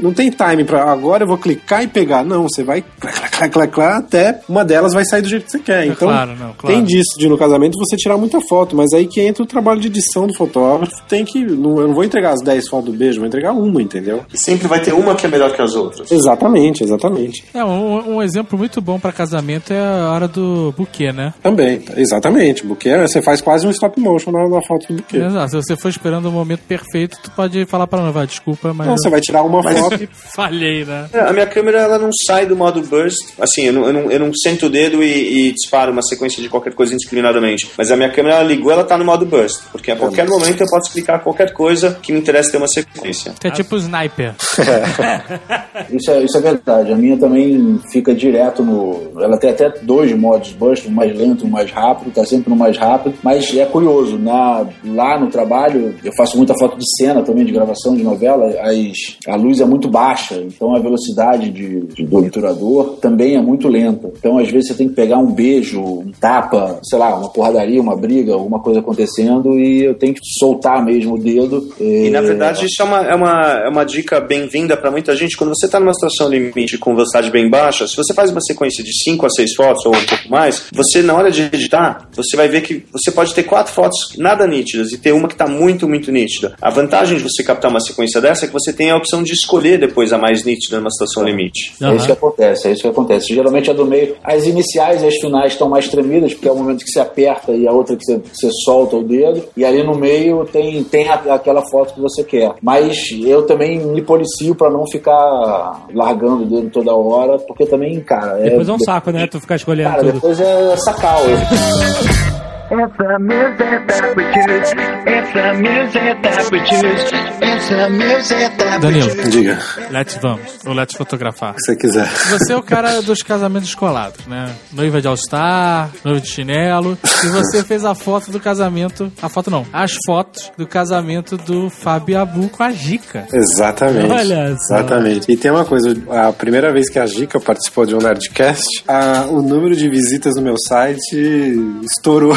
[0.02, 2.24] Não tem time pra agora eu vou clicar e pegar.
[2.24, 5.60] Não, você vai clá, clá, clá, até uma delas vai sair do jeito que você
[5.60, 5.84] quer.
[5.84, 6.67] É Então, claro, não, claro.
[6.68, 9.80] Tem disso, de no casamento você tirar muita foto, mas aí que entra o trabalho
[9.80, 10.92] de edição do fotógrafo.
[11.08, 11.44] Tem que.
[11.44, 14.24] Não, eu não vou entregar as 10 fotos do beijo, vou entregar uma, entendeu?
[14.34, 16.12] E sempre vai ter uma que é melhor que as outras.
[16.12, 17.44] Exatamente, exatamente.
[17.54, 21.34] É, um, um exemplo muito bom pra casamento é a hora do buquê, né?
[21.42, 22.66] Também, exatamente.
[22.66, 25.18] Buquê, você faz quase um stop motion na, na foto do buquê.
[25.18, 25.50] Exato.
[25.52, 28.88] Se você for esperando o momento perfeito, tu pode falar pra noiva, desculpa, mas.
[28.88, 30.04] Não, eu você vai tirar uma foto.
[30.04, 31.08] e- Falhei, né?
[31.14, 33.18] É, A minha câmera ela não sai do modo burst.
[33.40, 36.42] Assim, eu não, eu não, eu não sento o dedo e, e disparo uma sequência
[36.42, 37.70] de qualquer coisa indiscriminadamente.
[37.78, 39.62] Mas a minha câmera ela ligou, ela tá no modo burst.
[39.72, 43.34] Porque a qualquer momento eu posso clicar qualquer coisa que me interessa ter uma sequência.
[43.40, 44.34] Que é tipo sniper.
[45.92, 46.92] Isso é, isso é verdade.
[46.92, 49.12] A minha também fica direto no.
[49.22, 52.50] Ela tem até dois modos burst, um mais lento e um mais rápido, tá sempre
[52.50, 53.16] no mais rápido.
[53.24, 57.52] Mas é curioso, na, lá no trabalho, eu faço muita foto de cena também, de
[57.52, 58.48] gravação de novela.
[58.62, 63.42] As, a luz é muito baixa, então a velocidade de, de- do obturador também é
[63.42, 64.10] muito lenta.
[64.18, 66.47] Então, às vezes, você tem que pegar um beijo, um tapa,
[66.84, 71.16] sei lá, uma porradaria, uma briga, alguma coisa acontecendo, e eu tenho que soltar mesmo
[71.16, 71.74] o dedo.
[71.80, 75.16] E na eh, verdade isso é uma, é uma, é uma dica bem-vinda para muita
[75.16, 75.38] gente.
[75.38, 78.84] Quando você está numa situação limite com velocidade bem baixa, se você faz uma sequência
[78.84, 82.36] de 5 a 6 fotos ou um pouco mais, você na hora de editar, você
[82.36, 85.48] vai ver que você pode ter quatro fotos nada nítidas e ter uma que está
[85.48, 86.56] muito, muito nítida.
[86.62, 89.34] A vantagem de você captar uma sequência dessa é que você tem a opção de
[89.34, 91.74] escolher depois a mais nítida numa situação limite.
[91.82, 93.34] É isso que acontece, é isso que acontece.
[93.34, 96.56] Geralmente a do meio, as iniciais e as finais estão mais tremidas, porque é o
[96.56, 99.64] momento que você aperta e a outra que você, que você solta o dedo, e
[99.66, 102.54] ali no meio tem, tem a- aquela foto que você quer.
[102.62, 108.00] Mas eu também me policio pra não ficar largando o dedo toda hora, porque também,
[108.02, 108.38] cara.
[108.38, 109.28] Depois é um saco, né?
[109.28, 110.14] Tu ficar escolhendo Cara, tudo.
[110.14, 111.20] depois é sacal.
[112.70, 114.74] It's the music that we choose.
[115.08, 117.14] It's the music that we choose.
[117.42, 119.30] It's the music that we Danilo, choose.
[119.30, 120.60] Diga, let's vamos.
[120.66, 121.54] Ou let's fotografar.
[121.58, 122.08] se você quiser.
[122.30, 124.54] Você é o cara dos casamentos descolados, né?
[124.74, 126.98] Noiva de All-Star, noiva de chinelo.
[127.24, 129.10] E você fez a foto do casamento.
[129.22, 133.28] A foto não, as fotos do casamento do Fábio Abu com a Gica.
[133.34, 134.12] Exatamente.
[134.12, 134.76] Olha só.
[134.76, 135.32] Exatamente.
[135.32, 139.26] E tem uma coisa, a primeira vez que a Gica participou de um Nerdcast, a-
[139.30, 141.56] o número de visitas no meu site
[141.96, 142.36] estourou.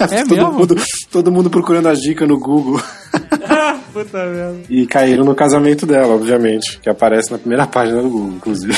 [0.10, 0.52] É todo mesmo?
[0.52, 0.76] Mundo,
[1.10, 2.82] todo mundo procurando a Gica no Google.
[3.92, 4.60] Puta merda.
[4.68, 6.78] E caíram no casamento dela, obviamente.
[6.80, 8.76] Que aparece na primeira página do Google, inclusive.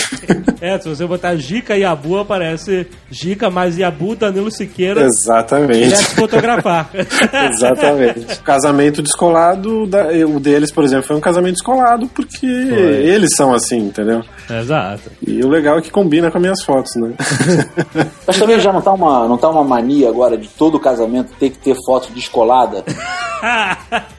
[0.61, 5.05] É, se você botar Gica e Abu, aparece Gica mais Yabu, Danilo Siqueira.
[5.05, 5.91] Exatamente.
[5.91, 6.91] Deve fotografar.
[7.51, 8.41] Exatamente.
[8.43, 14.23] casamento descolado, o deles, por exemplo, foi um casamento descolado porque eles são assim, entendeu?
[14.49, 15.11] Exato.
[15.27, 17.13] E o legal é que combina com as minhas fotos, né?
[18.27, 21.51] Mas também já não tá, uma, não tá uma mania agora de todo casamento ter
[21.51, 22.85] que ter foto descolada?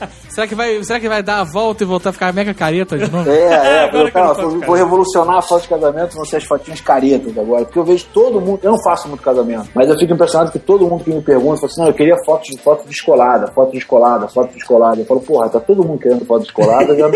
[0.28, 2.96] Será que, vai, será que vai dar a volta e voltar a ficar mega careta
[2.96, 3.28] de novo?
[3.28, 6.44] É, é, Agora eu, cara, vou, vou revolucionar a foto de casamento, vão ser as
[6.44, 7.64] fotinhas caretas agora.
[7.64, 10.58] Porque eu vejo todo mundo, eu não faço muito casamento, mas eu fico impressionado que
[10.58, 13.72] todo mundo que me pergunta fala assim: não, eu queria foto, de- foto descolada, foto
[13.72, 15.00] descolada, foto descolada.
[15.00, 17.10] Eu falo, porra, tá todo mundo querendo foto descolada, já,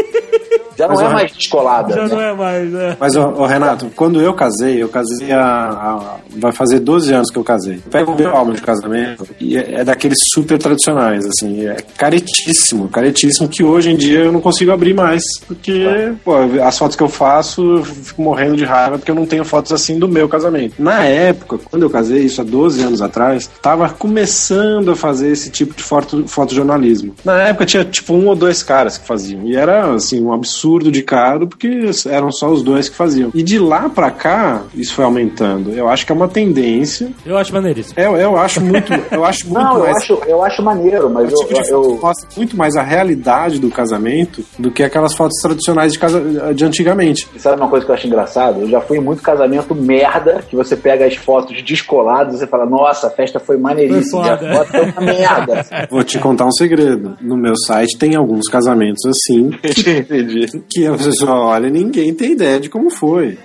[0.76, 1.94] já não Mas, é ó, mais descolada.
[1.94, 2.08] Já né?
[2.08, 2.96] não é mais, né?
[2.98, 7.30] Mas, ô, ô, Renato, quando eu casei, eu casei há, há- Vai fazer 12 anos
[7.30, 7.78] que eu casei.
[7.90, 11.66] Pega o meu álbum de casamento e é, é daqueles super tradicionais, assim.
[11.66, 15.22] É caretíssimo, caretíssimo que hoje em dia eu não consigo abrir mais.
[15.46, 19.26] Porque, pô, as fotos que eu faço, eu fico morrendo de raiva porque eu não
[19.26, 20.74] tenho fotos assim do meu casamento.
[20.78, 25.50] Na época, quando eu casei, isso há 12 anos atrás, tava começando a fazer esse
[25.50, 27.14] tipo de foto, fotojornalismo.
[27.24, 29.42] Na época tinha tipo um ou dois caras que faziam.
[29.44, 33.30] E era, assim, um absurdo de caro porque eram só os dois que faziam.
[33.34, 35.72] E de lá pra cá, isso foi aumentando.
[35.72, 37.10] Eu acho que é uma tendência.
[37.24, 37.94] Eu acho maneiríssimo.
[37.98, 38.92] Eu, eu acho muito.
[39.10, 39.96] Eu acho muito Não, eu mais.
[39.96, 42.82] acho, eu acho maneiro, mas É o tipo eu, de foto eu, muito mais a
[42.82, 47.28] realidade do casamento do que aquelas fotos tradicionais de, casa, de antigamente.
[47.36, 48.60] Sabe uma coisa que eu acho engraçado?
[48.60, 52.46] Eu já fui em muito casamento merda, que você pega as fotos descoladas e você
[52.46, 54.38] fala, nossa, a festa foi maneiríssima.
[54.38, 55.66] Foi E a foto foi uma merda.
[55.90, 57.16] Vou te contar um segredo.
[57.20, 59.50] No meu site tem alguns casamentos assim
[60.70, 63.38] que a pessoa olha e ninguém tem ideia de como foi.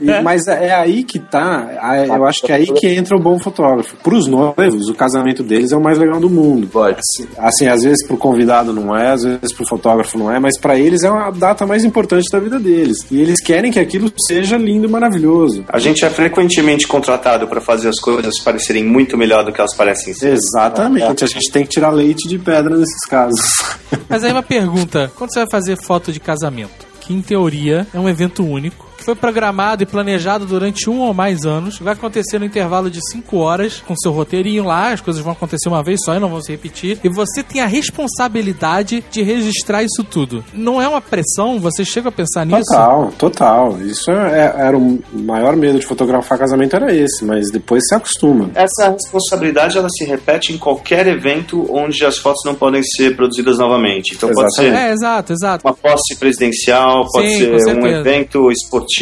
[0.00, 2.06] E- mas é aí que tá.
[2.06, 3.94] Eu acho que é aí que entra o bom fotógrafo.
[3.96, 6.66] Pros noivos, o casamento deles é o mais legal do mundo.
[6.68, 6.98] Pode.
[6.98, 10.58] Assim, assim, às vezes pro convidado não é, às vezes pro fotógrafo não é, mas
[10.58, 12.98] pra eles é a data mais importante da vida deles.
[13.10, 15.64] E eles querem que aquilo seja lindo e maravilhoso.
[15.68, 19.74] A gente é frequentemente contratado para fazer as coisas parecerem muito melhor do que elas
[19.74, 20.34] parecem ser.
[20.34, 21.24] Exatamente.
[21.24, 23.40] A gente tem que tirar leite de pedra nesses casos.
[24.08, 27.98] Mas aí uma pergunta: quando você vai fazer foto de casamento, que em teoria é
[27.98, 31.78] um evento único, foi programado e planejado durante um ou mais anos.
[31.78, 34.92] Vai acontecer no intervalo de cinco horas, com seu roteirinho lá.
[34.92, 36.98] As coisas vão acontecer uma vez só e não vão se repetir.
[37.04, 40.44] E você tem a responsabilidade de registrar isso tudo.
[40.52, 41.58] Não é uma pressão?
[41.60, 42.62] Você chega a pensar nisso?
[42.70, 43.78] Total, total.
[43.82, 48.50] Isso é- era o maior medo de fotografar casamento era esse, mas depois se acostuma.
[48.54, 53.58] Essa responsabilidade ela se repete em qualquer evento onde as fotos não podem ser produzidas
[53.58, 54.14] novamente.
[54.14, 55.66] Então pode ser É, exato, exato.
[55.66, 58.93] uma posse presidencial, pode Sim, ser um evento esportivo.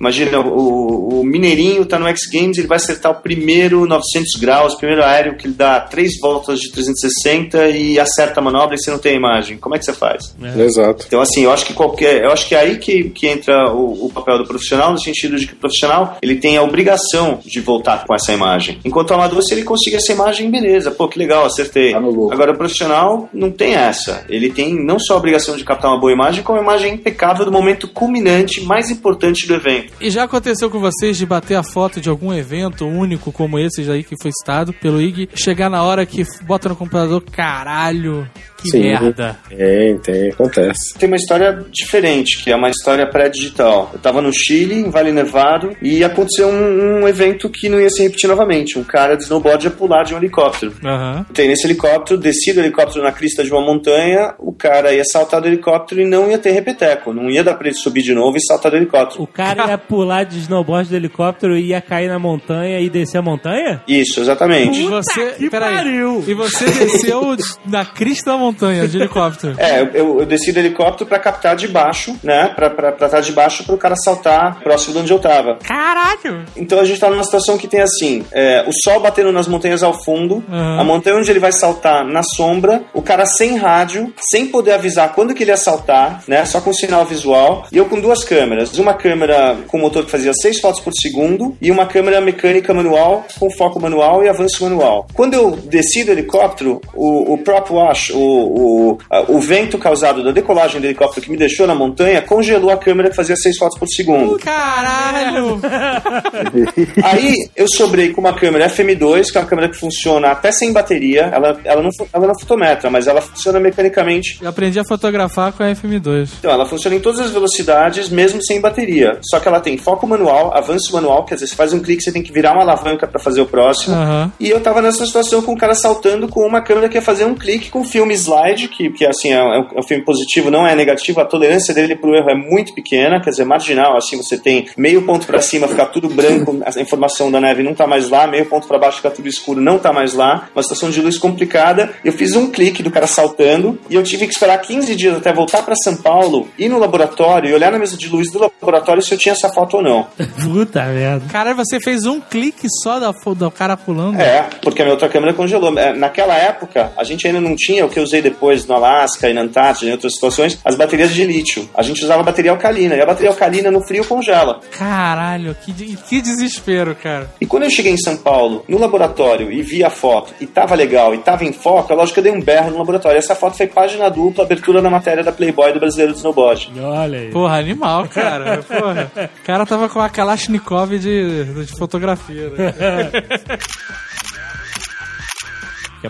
[0.00, 4.74] Imagina, o, o Mineirinho tá no X Games, ele vai acertar o primeiro 900 graus,
[4.74, 8.78] o primeiro aéreo que ele dá três voltas de 360 e acerta a manobra e
[8.78, 9.56] você não tem a imagem.
[9.56, 10.34] Como é que você faz?
[10.56, 11.04] Exato.
[11.06, 12.24] Então, assim, eu acho que qualquer.
[12.24, 15.36] Eu acho que é aí que, que entra o, o papel do profissional, no sentido
[15.36, 18.78] de que o profissional ele tem a obrigação de voltar com essa imagem.
[18.84, 21.92] Enquanto o amador, se ele conseguir essa imagem, beleza, pô, que legal, acertei.
[21.92, 21.98] Tá.
[21.98, 24.24] Agora, o profissional não tem essa.
[24.28, 27.44] Ele tem não só a obrigação de captar uma boa imagem, como uma imagem impecável
[27.44, 29.92] do momento culminante, mais importante do evento.
[30.00, 33.90] E já aconteceu com vocês de bater a foto de algum evento único como esse
[33.90, 38.28] aí que foi citado pelo IG, chegar na hora que bota no computador, caralho,
[38.64, 38.82] que Sim.
[38.82, 39.36] merda.
[39.48, 40.94] Tem, tem, acontece.
[40.98, 43.90] Tem uma história diferente, que é uma história pré-digital.
[43.92, 47.90] Eu tava no Chile, em Vale Nevado, e aconteceu um, um evento que não ia
[47.90, 48.78] se repetir novamente.
[48.78, 50.72] Um cara de snowboard ia pular de um helicóptero.
[50.84, 51.26] Aham.
[51.32, 55.40] Tem nesse helicóptero, desci do helicóptero na crista de uma montanha, o cara ia saltar
[55.40, 57.12] do helicóptero e não ia ter repeteco.
[57.12, 59.22] Não ia dar pra ele subir de novo e saltar do helicóptero.
[59.22, 63.18] O cara ia pular de snowboard do helicóptero e ia cair na montanha e descer
[63.18, 63.82] a montanha?
[63.86, 64.80] Isso, exatamente.
[64.80, 66.24] E você, que peraí, pariu!
[66.26, 68.53] e você desceu na crista da montanha
[68.88, 69.54] de helicóptero.
[69.58, 72.52] É, eu- eu, eu desci do helicóptero pra captar de baixo, né?
[72.54, 75.58] Pra, pra, pra estar de baixo pro cara saltar próximo de onde eu tava.
[75.62, 76.44] Caralho!
[76.56, 79.82] Então a gente tá numa situação que tem assim: é, o sol batendo nas montanhas
[79.82, 80.80] ao fundo, Uhum.
[80.80, 85.12] a montanha onde ele vai saltar na sombra, o cara sem rádio, sem poder avisar
[85.14, 86.44] quando que ele ia saltar, né?
[86.44, 87.66] Só com sinal visual.
[87.72, 91.56] E eu com duas câmeras: uma câmera com motor que fazia seis fotos por segundo
[91.60, 95.06] e uma câmera mecânica manual com foco manual e avanço manual.
[95.14, 100.22] Quando eu desci do helicóptero, o, o prop wash, o, o, a- o vento causado
[100.22, 103.56] da decolagem do helicóptero que me deixou na montanha, congelou a câmera que fazia seis
[103.58, 104.38] fotos por segundo.
[104.38, 105.60] Caralho!
[107.02, 110.72] Aí eu sobrei com uma câmera FM2, que é uma câmera que funciona até sem
[110.72, 111.22] bateria.
[111.32, 114.38] Ela, ela, não, ela não fotometra, mas ela funciona mecanicamente.
[114.40, 116.28] Eu aprendi a fotografar com a FM2.
[116.38, 119.18] Então, ela funciona em todas as velocidades, mesmo sem bateria.
[119.22, 122.12] Só que ela tem foco manual, avanço manual, quer dizer, você faz um clique, você
[122.12, 123.94] tem que virar uma alavanca para fazer o próximo.
[123.94, 124.32] Aham.
[124.38, 127.24] E eu tava nessa situação com o cara saltando com uma câmera que ia fazer
[127.24, 130.66] um clique com filme slide, que, que assim, é um, é um filme positivo, não
[130.66, 134.38] é negativo, a tolerância dele pro erro é muito pequena, quer dizer, marginal, assim, você
[134.38, 138.08] tem meio ponto para cima, ficar tudo branco, a informação da neve não tá mais
[138.08, 141.00] lá, meio ponto para baixo, ficar tudo escuro, não tá mais lá, uma situação de
[141.00, 141.92] luz complicada.
[142.04, 145.32] Eu fiz um clique do cara saltando e eu tive que esperar 15 dias até
[145.32, 149.02] voltar para São Paulo, ir no laboratório e olhar na mesa de luz do laboratório
[149.02, 150.06] se eu tinha essa foto ou não.
[150.42, 151.26] Puta merda.
[151.30, 154.20] Caralho, você fez um clique só da, do cara pulando?
[154.20, 155.76] É, porque a minha outra câmera congelou.
[155.78, 159.28] É, Naquela época, a gente ainda não tinha o que eu usei depois no Alasca
[159.28, 161.68] e na Antártida e em outras situações, as baterias de lítio.
[161.74, 164.60] A gente usava bateria alcalina, e a bateria alcalina no frio congela.
[164.76, 167.30] Caralho, que, de- que desespero, cara.
[167.40, 170.74] E quando eu cheguei em São Paulo, no laboratório, e vi a foto, e tava
[170.74, 173.18] legal, e tava em foco, é lógico que eu dei um berro no laboratório.
[173.18, 176.72] Essa foto foi página dupla, abertura da matéria da Playboy do Brasileiro do Snowboard.
[176.80, 177.30] Olha aí.
[177.30, 178.62] Porra, animal, cara.
[178.66, 179.10] Porra.
[179.40, 182.48] O cara tava com a Kalashnikov de, de fotografia.
[182.50, 182.74] Né?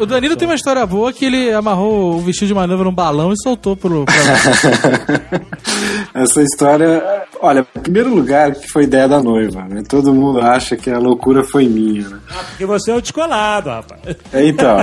[0.00, 3.32] O Danilo tem uma história boa que ele amarrou o vestido de manobra num balão
[3.32, 4.04] e soltou pro.
[6.14, 7.02] Essa história,
[7.40, 9.82] olha, em primeiro lugar, que foi ideia da noiva, né?
[9.88, 12.18] Todo mundo acha que a loucura foi minha, né?
[12.50, 14.00] Porque você é o descolado, rapaz.
[14.32, 14.76] É, Então,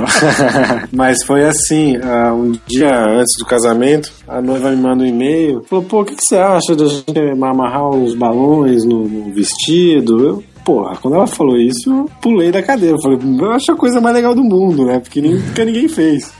[0.91, 5.63] mas foi assim, ah, um dia antes do casamento, a noiva me manda um e-mail,
[5.69, 10.25] falou, pô, o que, que você acha da gente amarrar os balões no, no vestido?
[10.25, 13.75] Eu, porra, quando ela falou isso, eu pulei da cadeira, eu falei, eu acho a
[13.75, 14.99] coisa mais legal do mundo, né?
[14.99, 16.33] Porque nunca ninguém fez.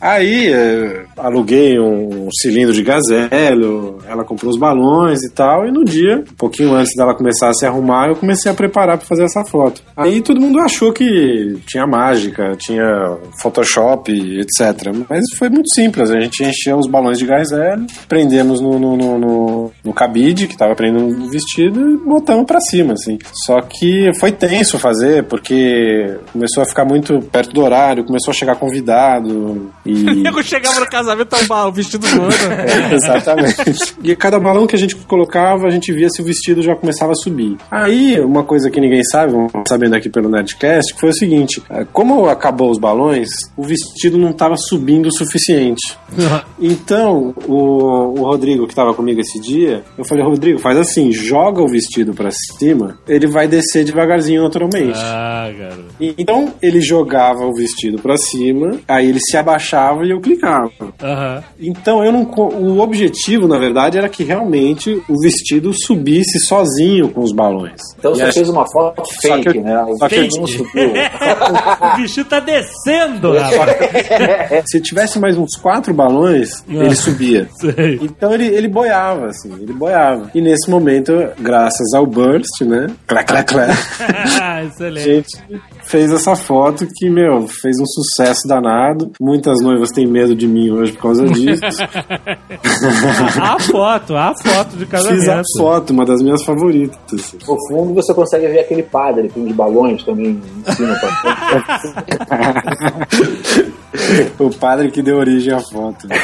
[0.00, 5.84] Aí eh, aluguei um cilindro de gazélio, ela comprou os balões e tal, e no
[5.84, 9.24] dia, um pouquinho antes dela começar a se arrumar, eu comecei a preparar para fazer
[9.24, 9.82] essa foto.
[9.96, 14.92] Aí todo mundo achou que tinha mágica, tinha Photoshop, etc.
[15.08, 19.72] Mas foi muito simples, a gente encheu os balões de gazélio, prendemos no, no, no,
[19.84, 23.18] no, cabide, que tava prendendo no vestido, e botamos para cima, assim.
[23.46, 28.34] Só que foi tenso fazer, porque começou a ficar muito perto do horário, começou a
[28.34, 30.08] chegar convidado, E...
[30.18, 32.28] O nego chegava no casamento, tava o vestido voando.
[32.58, 33.94] É, exatamente.
[34.02, 37.12] E cada balão que a gente colocava, a gente via se o vestido já começava
[37.12, 37.56] a subir.
[37.70, 41.62] Aí, uma coisa que ninguém sabe, vamos sabendo aqui pelo Nerdcast, que foi o seguinte:
[41.70, 45.96] é, como acabou os balões, o vestido não estava subindo o suficiente.
[46.60, 51.62] Então, o, o Rodrigo, que estava comigo esse dia, eu falei: Rodrigo, faz assim, joga
[51.62, 54.98] o vestido para cima, ele vai descer devagarzinho naturalmente.
[54.98, 55.84] Ah, cara.
[56.00, 60.70] Então, ele jogava o vestido para cima, aí ele se abaixava e eu clicava.
[61.02, 61.42] Aham.
[61.60, 62.22] Então, eu não.
[62.22, 67.80] O objetivo, na verdade, era que realmente o vestido subisse sozinho com os balões.
[67.98, 69.82] Então E você acho- fez uma foto Só que fake, eu- né?
[69.84, 70.92] O só que não subiu.
[71.94, 74.64] o vestido tá descendo, rapaz.
[74.70, 76.72] Se tivesse mais uns quatro balões, Ah.
[76.84, 77.48] ele subia.
[77.60, 77.98] Sei.
[78.02, 80.30] Então ele, ele boiava, assim, ele boiava.
[80.34, 82.86] E nesse momento, graças ao Burst, né?
[83.06, 83.66] Clá, clá, clá.
[84.40, 85.04] Ah, A Excelente.
[85.04, 89.12] gente fez essa foto que, meu, fez um sucesso danado.
[89.20, 91.60] Muitas noivas têm medo de mim hoje por causa disso.
[93.40, 95.30] A foto, a foto de Fiz casamento.
[95.30, 96.98] a foto, uma das minhas favoritas.
[97.12, 97.38] assim.
[97.46, 100.96] No fundo você consegue ver aquele padre com os balões também em cima.
[104.38, 106.06] O padre que deu origem à foto.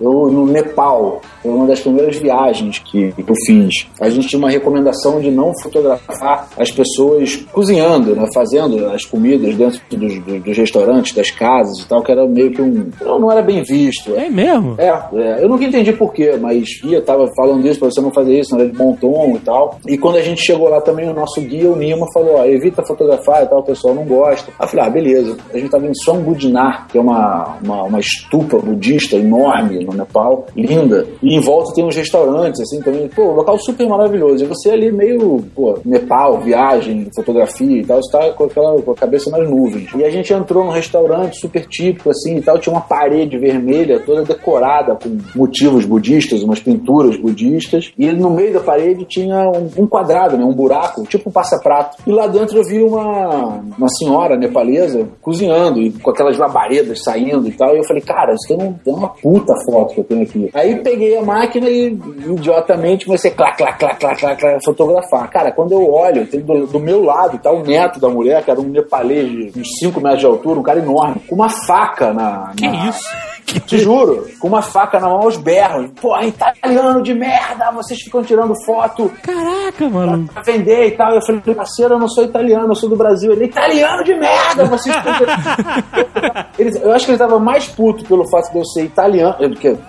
[0.00, 3.86] Eu, no Nepal, foi uma das primeiras viagens que, que eu fiz.
[4.00, 9.54] A gente tinha uma recomendação de não fotografar as pessoas cozinhando, né, fazendo as comidas
[9.54, 12.88] dentro dos, dos- dos restaurantes, das casas e tal, que era meio que um.
[13.00, 14.14] Não, não era bem visto.
[14.14, 14.74] É mesmo?
[14.78, 18.10] É, é, eu nunca entendi por quê, mas Ia tava falando isso pra você não
[18.10, 19.78] fazer isso, não era de bom tom e tal.
[19.86, 22.82] E quando a gente chegou lá também, o nosso guia, o Nima, falou: ó, evita
[22.86, 24.50] fotografar e tal, o pessoal não gosta.
[24.58, 25.36] Aí eu falei: ah, beleza.
[25.52, 30.46] A gente tava em Songbudinar, que é uma, uma, uma estupa budista enorme no Nepal,
[30.56, 31.06] linda.
[31.22, 33.08] E em volta tem uns restaurantes, assim, também.
[33.08, 34.44] Pô, um local super maravilhoso.
[34.44, 38.90] E você ali meio, pô, Nepal, viagem, fotografia e tal, você tá com, aquela, com
[38.90, 39.90] a cabeça nas nuvens.
[39.96, 44.00] E a gente entrou num restaurante super típico, assim, e tal, tinha uma parede vermelha
[44.00, 49.82] toda decorada com motivos budistas, umas pinturas budistas, e no meio da parede tinha um,
[49.82, 51.96] um quadrado, né, um buraco, tipo um passa-prato.
[52.06, 57.48] E lá dentro eu vi uma, uma senhora nepalesa cozinhando, e com aquelas labaredas saindo
[57.48, 60.04] e tal, e eu falei, cara, isso tem, um- tem uma puta foto que eu
[60.04, 60.50] tenho aqui.
[60.54, 61.86] Aí peguei a máquina e,
[62.26, 65.28] idiotamente, a clá, clá, clá, clá, clá, clá, fotografar.
[65.30, 68.50] Cara, quando eu olho, tem do, do meu lado tá o neto da mulher, que
[68.50, 72.12] era um nepalês de uns 5 metros de altura, um cara enorme, com uma faca
[72.12, 72.52] na.
[72.56, 73.08] Que na- isso?
[73.66, 75.90] te juro, com uma faca na mão aos berros.
[76.00, 80.32] Porra, italiano de merda, vocês ficam tirando foto Caraca, maluco.
[80.32, 81.14] pra vender e tal.
[81.14, 83.32] Eu falei, parceiro, eu não sou italiano, eu sou do Brasil.
[83.32, 85.12] Ele, italiano de merda, vocês ficam.
[86.58, 89.34] Ele- Eu acho que ele tava mais puto pelo fato de eu ser italiano,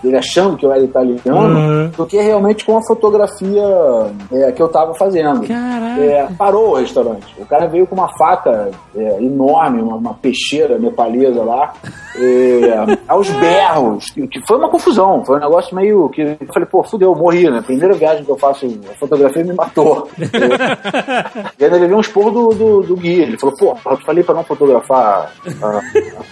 [0.03, 1.87] ele achando que eu era italiano, Uhum.
[1.95, 3.63] do que realmente com a fotografia
[4.31, 5.47] é, que eu tava fazendo.
[5.47, 6.01] Caraca.
[6.03, 7.25] É, parou o restaurante.
[7.37, 11.73] O cara veio com uma faca é, enorme, uma, uma peixeira nepalesa lá,
[12.15, 13.44] é, aos berros.
[14.13, 16.21] Que que foi uma confusão, foi um negócio meio que.
[16.21, 17.61] Eu falei, pô, fudeu, morri, né?
[17.61, 20.09] Primeira viagem que eu faço a fotografia me matou.
[20.17, 23.23] e aí ele levei um esporro do, do, do guia.
[23.23, 25.31] Ele falou, pô, eu falei pra não fotografar
[25.61, 25.81] a, a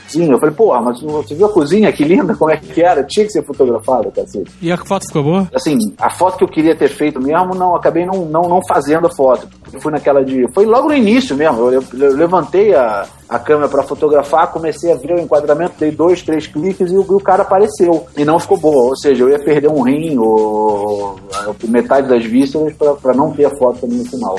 [0.03, 0.31] cozinha.
[0.31, 1.91] Eu falei, pô, mas você viu a cozinha?
[1.91, 3.03] Que linda, como é que era?
[3.03, 5.47] Tinha que ser fotografada, cacete E a foto ficou boa?
[5.53, 9.07] assim, a foto que eu queria ter feito mesmo, não, acabei não, não, não fazendo
[9.07, 9.47] a foto.
[9.71, 10.45] Eu fui naquela de.
[10.53, 11.71] Foi logo no início mesmo.
[11.71, 16.21] Eu, eu levantei a, a câmera para fotografar, comecei a ver o enquadramento, dei dois,
[16.21, 18.05] três cliques e o, o cara apareceu.
[18.17, 18.89] E não ficou boa.
[18.89, 21.19] Ou seja, eu ia perder um rim ou
[21.67, 24.35] metade das vísceras para não ter a foto no final.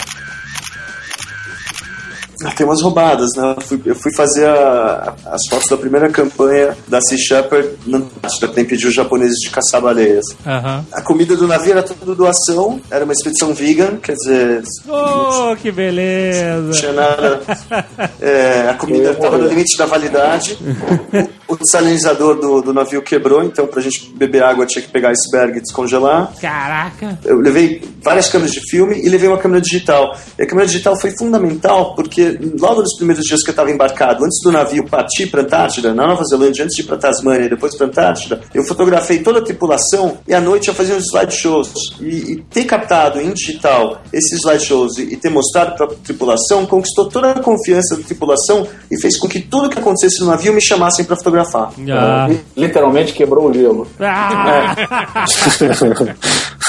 [2.42, 3.54] Ah, Tem umas roubadas, né?
[3.56, 7.98] Eu fui, eu fui fazer a- as fotos da primeira campanha da Sea Shepherd na
[7.98, 10.24] Antártida, que impediu os japoneses de caçar baleias.
[10.46, 10.84] Aham.
[10.92, 15.68] A comida do navio era tudo doação, era uma expedição vegan, quer dizer, Oh, que
[15.68, 16.70] não beleza.
[16.72, 17.40] tinha nada.
[18.20, 20.58] É, a comida estava no limite da validade.
[21.46, 25.58] O desalinizador do, do navio quebrou, então pra gente beber água tinha que pegar iceberg
[25.58, 26.32] e descongelar.
[26.40, 27.18] Caraca.
[27.22, 30.16] Eu levei várias câmeras de filme e levei uma câmera digital.
[30.38, 34.24] E a câmera digital foi fundamental porque logo nos primeiros dias que eu estava embarcado,
[34.24, 37.50] antes do navio partir para Antártida, na Nova Zelândia, antes de ir para Tasmânia e
[37.50, 41.72] depois para Antártida, eu fotografei toda a tripulação e à noite eu fazia uns slideshows.
[42.00, 46.66] E, e ter captado em digital esses slideshows e, e ter mostrado para a tripulação
[46.66, 50.52] conquistou toda a confiança da tripulação e fez com que tudo que acontecesse no navio
[50.52, 51.72] me chamassem para fotografar.
[51.90, 52.28] Ah.
[52.56, 53.86] Literalmente quebrou o gelo.
[54.00, 54.74] Ah.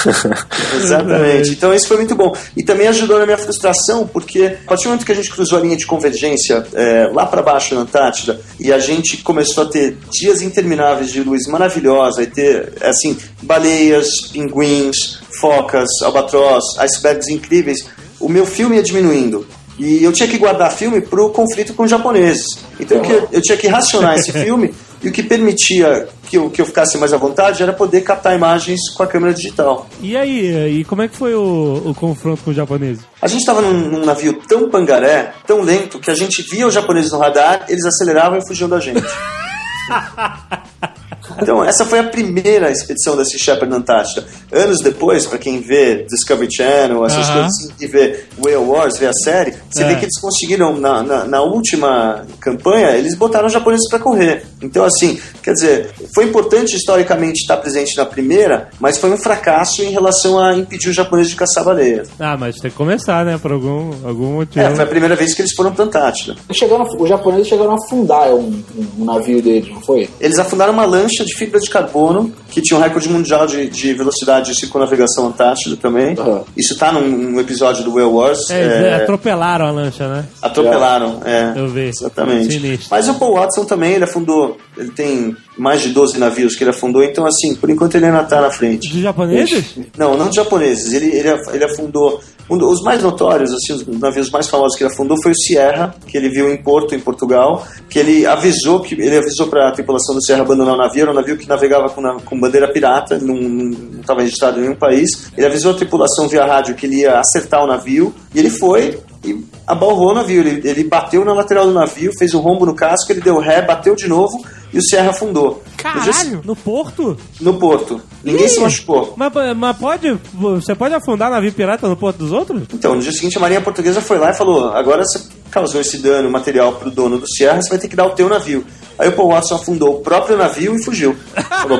[0.76, 1.52] Exatamente.
[1.52, 2.36] Então isso foi muito bom.
[2.56, 5.45] E também ajudou na minha frustração, porque a partir do momento que a gente cruzou
[5.54, 9.68] a linha de convergência é, lá para baixo na Antártida e a gente começou a
[9.68, 17.86] ter dias intermináveis de luz maravilhosa e ter, assim, baleias, pinguins, focas, albatroz, icebergs incríveis,
[18.20, 19.46] o meu filme ia diminuindo.
[19.78, 22.46] E eu tinha que guardar filme pro conflito com os japoneses.
[22.80, 24.74] Então eu, eu tinha que racionar esse filme
[25.04, 28.36] e o que permitia que eu, que eu ficasse mais à vontade era poder captar
[28.36, 29.88] imagens com a câmera digital.
[30.02, 33.04] E aí, e como é que foi o, o confronto com os japoneses?
[33.22, 36.74] A gente estava num, num navio tão pangaré, tão lento, que a gente via os
[36.74, 39.06] japoneses no radar, eles aceleravam e fugiam da gente.
[41.42, 44.24] Então, essa foi a primeira expedição da Sea Shepherd na Antártida.
[44.54, 47.42] Anos depois, para quem vê Discovery Channel, essas Aham.
[47.42, 49.88] coisas, e vê Whale Wars, vê a série, você É.
[49.88, 54.46] vê que eles conseguiram, na, na, na última campanha, eles botaram os japoneses para correr.
[54.62, 59.82] Então, assim, quer dizer, foi importante historicamente estar presente na primeira, mas foi um fracasso
[59.82, 62.08] em relação a impedir os japoneses de caçar baleias.
[62.20, 63.40] Ah, mas tem que começar, né?
[63.40, 64.64] Por algum, algum motivo.
[64.64, 66.36] É, foi a primeira vez que eles foram pra Antártida.
[66.48, 70.08] Eles chegaram, os japoneses chegaram a afundar um, um- um navio deles, não foi?
[70.22, 73.94] Eles afundaram uma lancha de fibra de carbono que tinha um recorde mundial de, de
[73.94, 76.16] velocidade de circunnavegação antártida também.
[76.18, 76.44] Aham.
[76.56, 78.50] Isso tá num, num episódio do Whale Wars.
[78.50, 80.26] É, é, eles atropelaram a lancha, né?
[80.42, 81.54] atropelaram, é.
[81.56, 81.88] Eu vi.
[81.88, 82.54] Exatamente.
[82.54, 82.88] Sinistro.
[82.92, 84.58] Mas o Paul Watson também, ele afundou.
[84.78, 88.24] Ele tem mais de 12 navios que ele afundou, então assim, por enquanto ele ainda
[88.24, 88.90] tá na frente.
[88.92, 89.76] Dos japoneses?
[89.98, 90.94] Não, não dos japoneses.
[90.94, 92.20] Ele, ele, ele afundou.
[92.50, 95.36] um do- os mais notórios, assim, os navios mais famosos que ele afundou foi o
[95.36, 99.70] Sierra, que ele viu em Porto, em Portugal, que ele avisou que ele avisou para
[99.70, 101.04] a tripulação do Sierra abandonar o navio.
[101.04, 104.76] Era um navio que navegava com, na- com bandeira pirata, não estava registrado em nenhum
[104.76, 105.32] país.
[105.38, 109.00] Ele avisou a tripulação via rádio que ele ia acertar o navio e ele foi.
[109.24, 109.34] E
[109.68, 113.12] abalrou o navio, ele, ele bateu na lateral do navio, fez um rombo no casco,
[113.12, 114.44] ele deu ré, bateu de novo
[114.74, 115.64] e o Sierra afundou.
[115.84, 116.42] No dia- Caralho!
[116.44, 117.18] No porto?
[117.40, 118.02] No porto.
[118.24, 118.50] Ninguém Ih!
[118.50, 119.14] se machucou.
[119.16, 120.18] Mas, mas pode.
[120.34, 122.64] Você pode afundar navio pirata no porto dos outros?
[122.74, 126.00] Então, no dia seguinte, a Marinha Portuguesa foi lá e falou: agora você causou esse
[126.00, 128.66] dano material pro dono do Sierra, você vai ter que dar o teu navio.
[128.98, 131.16] Aí o Paul Watson afundou o próprio navio e fugiu.
[131.50, 131.80] Falou,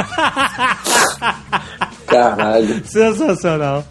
[2.16, 2.82] Caralho.
[2.88, 3.84] Sensacional.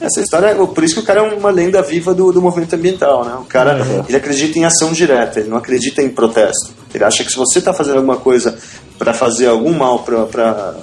[0.00, 2.74] Essa história, é- por isso que o cara é uma lenda viva do, do movimento
[2.74, 3.34] ambiental, né?
[3.40, 3.78] O cara,
[4.08, 6.72] ele acredita em ação direta, ele não acredita em protesto.
[6.92, 8.56] Ele acha que se você está fazendo alguma coisa
[8.98, 10.74] para fazer algum mal para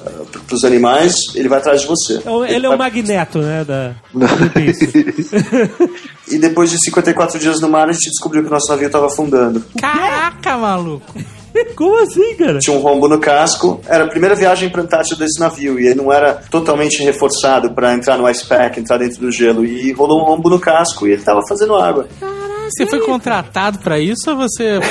[0.51, 2.21] os animais, ele vai atrás de você.
[2.47, 3.63] Ele é vai- o magneto, né?
[3.63, 3.95] Da.
[6.27, 9.07] E depois de 54 dias no mar, a gente descobriu que o nosso navio estava
[9.07, 9.63] afundando.
[9.79, 11.13] Caraca, maluco!
[11.75, 12.59] Como assim, cara?
[12.59, 13.81] tinha um rombo no casco.
[13.87, 17.93] Era a primeira viagem para Antártida desse navio e ele não era totalmente reforçado para
[17.93, 19.65] entrar no ice pack, entrar dentro do gelo.
[19.65, 22.07] E rolou um rombo no casco e ele estava fazendo água.
[22.71, 24.79] Você foi contratado pra isso ou você.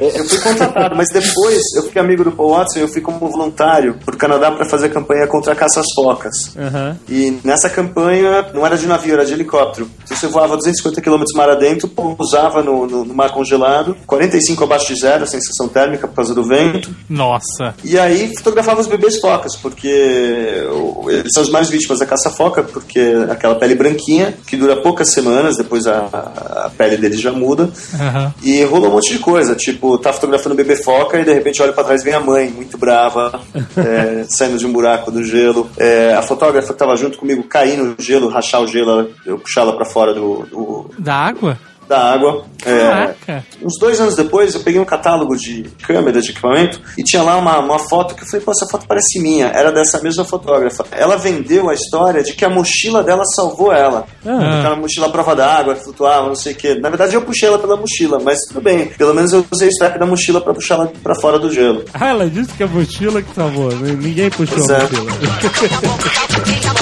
[0.00, 3.18] Eu fui contratado, mas depois eu fiquei amigo do Paul Watson e eu fui como
[3.18, 6.56] voluntário pro Canadá para fazer a campanha contra a caça às focas.
[6.56, 6.96] Aham.
[7.08, 9.88] E nessa campanha não era de navio, era de helicóptero.
[10.04, 14.92] Então você voava 250 km mar adentro, pousava no, no, no mar congelado, 45 abaixo
[14.92, 16.94] de zero, a sensação térmica por causa do vento.
[17.08, 17.74] Nossa!
[17.84, 23.00] E aí fotografava os bebês focas, porque eles são as mais vítimas da caça-foca, porque
[23.30, 27.70] aquela pele branquinha, que dura poucas semanas, depois a, a pele deles já muda.
[27.94, 28.34] Aham.
[28.42, 31.62] E rolou um monte de coisa, tipo, tá fotografando o bebê foca e de repente
[31.62, 33.40] olha pra trás e vem a mãe, muito brava,
[33.76, 35.68] é, saindo de um buraco do gelo.
[35.76, 39.62] É, a fotógrafa que tava junto comigo cair no gelo, rachar o gelo, eu puxar
[39.62, 41.58] ela pra fora do, do- Da água?
[41.88, 42.44] Da água.
[42.64, 43.44] É, Caraca!
[43.62, 47.36] uns dois anos depois, eu peguei um catálogo de câmeras, de equipamento, e tinha lá
[47.36, 49.46] uma, uma foto que eu falei, pô, essa foto parece minha.
[49.48, 50.84] Era dessa mesma fotógrafa.
[50.90, 54.04] Ela vendeu a história de que a mochila dela salvou ela.
[54.24, 54.58] Ah.
[54.60, 56.74] Aquela mochila à prova d'água, flutuava, não sei o quê.
[56.74, 58.86] Na verdade, eu puxei ela pela mochila, mas tudo bem.
[58.88, 61.84] Pelo menos eu usei o strap da mochila pra puxar ela pra fora do gelo.
[61.94, 63.70] Ah, ela disse que a mochila que salvou.
[63.72, 64.82] Ninguém puxou Pois a é.
[64.82, 65.06] mochila.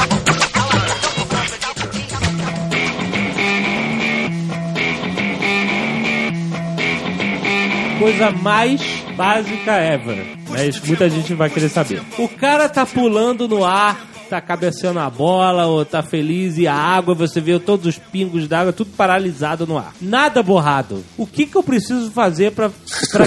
[7.98, 8.80] Coisa mais
[9.16, 10.38] básica ever.
[10.48, 12.02] Mas muita gente vai querer saber.
[12.16, 16.74] O cara tá pulando no ar, tá cabeceando a bola, ou tá feliz e a
[16.74, 19.92] água, você vê todos os pingos d'água, tudo paralisado no ar.
[20.00, 21.04] Nada borrado.
[21.16, 22.70] O que, que eu preciso fazer pra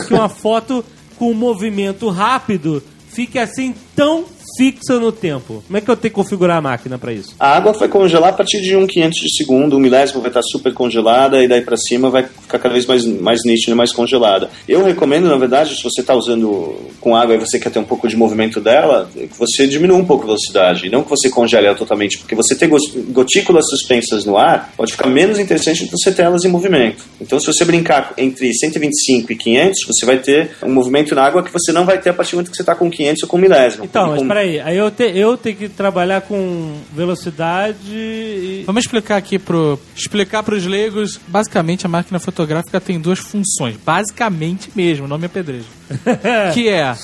[0.07, 0.85] que uma foto
[1.17, 4.25] com um movimento rápido fique assim tão
[4.57, 5.63] fixa no tempo?
[5.65, 7.35] Como é que eu tenho que configurar a máquina pra isso?
[7.39, 10.41] A água vai congelar a partir de um quinhentos de segundo, um milésimo vai estar
[10.43, 14.49] super congelada e daí pra cima vai ficar cada vez mais, mais nítida, mais congelada.
[14.67, 17.83] Eu recomendo, na verdade, se você está usando com água e você quer ter um
[17.83, 21.29] pouco de movimento dela, que você diminua um pouco a velocidade, e não que você
[21.29, 22.67] congele ela totalmente, porque você ter
[23.09, 27.03] gotículas suspensas no ar pode ficar menos interessante do que você ter elas em movimento.
[27.19, 31.43] Então, se você brincar entre 125 e 500, você vai ter um movimento na água
[31.43, 33.29] que você não vai ter a partir do momento que você está com 500 ou
[33.29, 33.85] com milésimo.
[33.85, 38.63] Então, E com- peraí, aí eu, te, eu tenho que trabalhar com velocidade e.
[38.65, 39.77] Vamos explicar aqui pro.
[39.95, 41.19] Explicar pros leigos.
[41.27, 43.75] Basicamente, a máquina fotográfica tem duas funções.
[43.85, 45.65] Basicamente mesmo, nome é pedreiro.
[46.53, 46.97] que é a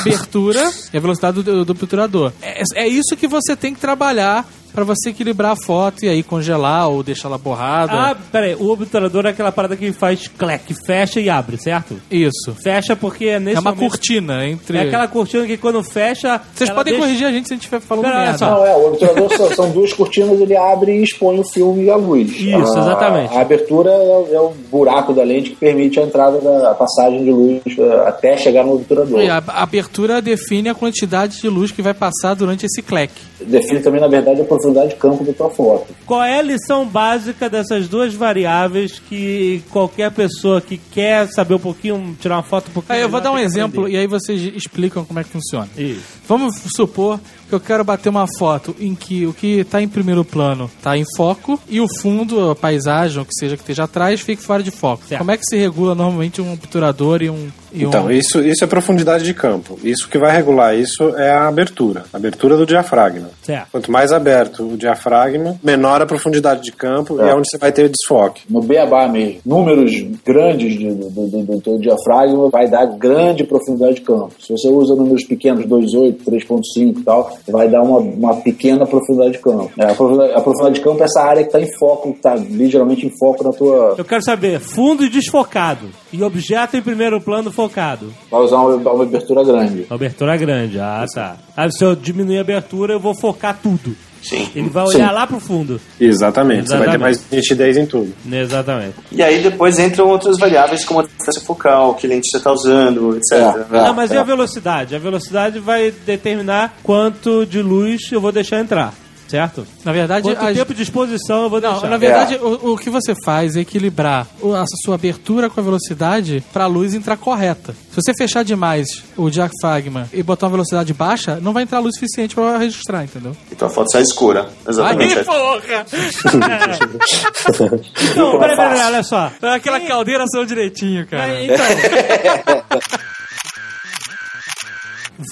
[0.00, 2.32] abertura e a velocidade do, do obturador.
[2.42, 6.22] É, é isso que você tem que trabalhar pra você equilibrar a foto e aí
[6.22, 7.92] congelar ou deixar ela borrada.
[7.92, 11.96] Ah, peraí, o obturador é aquela parada que faz clec, fecha e abre, certo?
[12.10, 12.54] Isso.
[12.62, 14.78] Fecha porque é nesse É uma momento- cortina entre.
[14.78, 16.40] É aquela cortina que quando fecha.
[16.54, 18.50] Vocês podem deixa- corrigir a gente se a gente estiver falando Pera, merda.
[18.50, 21.90] Não, é, o obturador são, são duas cortinas, ele abre e expõe o filme e
[21.90, 22.30] a luz.
[22.30, 23.34] Isso, A- exatamente.
[23.36, 27.24] A, abertura é, é o buraco da lente que permite a entrada da a passagem
[27.24, 29.20] de luz eh, até chegar no obturador.
[29.20, 33.12] E a a abertura define a quantidade de luz que vai passar durante esse clec.
[33.40, 35.94] Define também, na verdade, a profundidade de campo da tua foto.
[36.06, 41.58] Qual é a lição básica dessas duas variáveis que qualquer pessoa que quer saber um
[41.58, 42.94] pouquinho, tirar uma foto um pouquinho.
[42.94, 43.98] Aí eu vou dar um exemplo aprender?
[43.98, 45.68] e aí vocês explicam como é que funciona.
[45.76, 46.02] Isso.
[46.26, 47.18] Vamos supor
[47.54, 51.04] eu quero bater uma foto em que o que está em primeiro plano está em
[51.16, 54.70] foco e o fundo, a paisagem, o que seja que esteja atrás, fique fora de
[54.70, 55.04] foco.
[55.06, 55.18] Certo.
[55.18, 57.48] Como é que se regula normalmente um obturador e um.
[57.72, 58.10] E Então, um...
[58.10, 59.78] isso, isso é profundidade de campo.
[59.82, 62.04] Isso que vai regular isso é a abertura.
[62.12, 63.30] A abertura do diafragma.
[63.42, 63.68] Certo.
[63.72, 67.72] Quanto mais aberto o diafragma, menor a profundidade de campo e é onde você vai
[67.72, 68.42] ter desfoque.
[68.48, 69.90] No beabá mesmo, números
[70.24, 74.34] grandes de- do, do, do teu diafragma vai dar grande profundidade de campo.
[74.40, 79.32] Se você usa números pequenos, 2,8, 3,5 e tal, vai dar uma, uma pequena profundidade
[79.32, 79.70] de campo.
[79.78, 82.18] É, a, profundidade, a profundidade de campo é essa área que está em foco, que
[82.18, 83.94] está ligeiramente em foco na tua.
[83.98, 88.12] Eu quero saber, fundo desfocado e objeto em primeiro plano focado.
[88.30, 89.86] Vai usar uma, uma abertura grande.
[89.90, 91.36] Abertura grande, ah tá.
[91.56, 93.96] Aí se eu diminuir a abertura, eu vou focar tudo.
[94.22, 94.48] Sim.
[94.54, 95.14] Ele vai olhar Sim.
[95.14, 95.80] lá pro fundo.
[96.00, 96.68] Exatamente.
[96.68, 97.00] Você vai ter Exatamente.
[97.00, 98.12] mais nitidez em tudo.
[98.30, 98.94] Exatamente.
[99.10, 103.16] E aí depois entram outras variáveis como a distância focal, que lente você está usando,
[103.16, 103.32] etc.
[103.32, 103.82] É, é.
[103.82, 104.94] Não, mas e a velocidade?
[104.94, 108.94] A velocidade vai determinar quanto de luz eu vou deixar entrar,
[109.32, 109.66] certo?
[109.82, 111.88] Na verdade, Quanto as- tempo de exposição eu vou Não, deixar.
[111.88, 115.62] na verdade, o, o que você faz é equilibrar o- a sua abertura com a
[115.62, 117.72] velocidade para a luz entrar correta.
[117.90, 121.94] Se você fechar demais o diafragma e botar uma velocidade baixa, não vai entrar luz
[121.94, 123.34] suficiente para registrar, entendeu?
[123.50, 124.50] Então a foto sai escura.
[124.68, 125.18] Exatamente.
[125.18, 125.86] Aí, porra!
[128.12, 129.32] Então, peraí, peraí, olha só.
[129.40, 131.42] Aquela caldeira saiu direitinho, cara.
[131.42, 131.56] Então.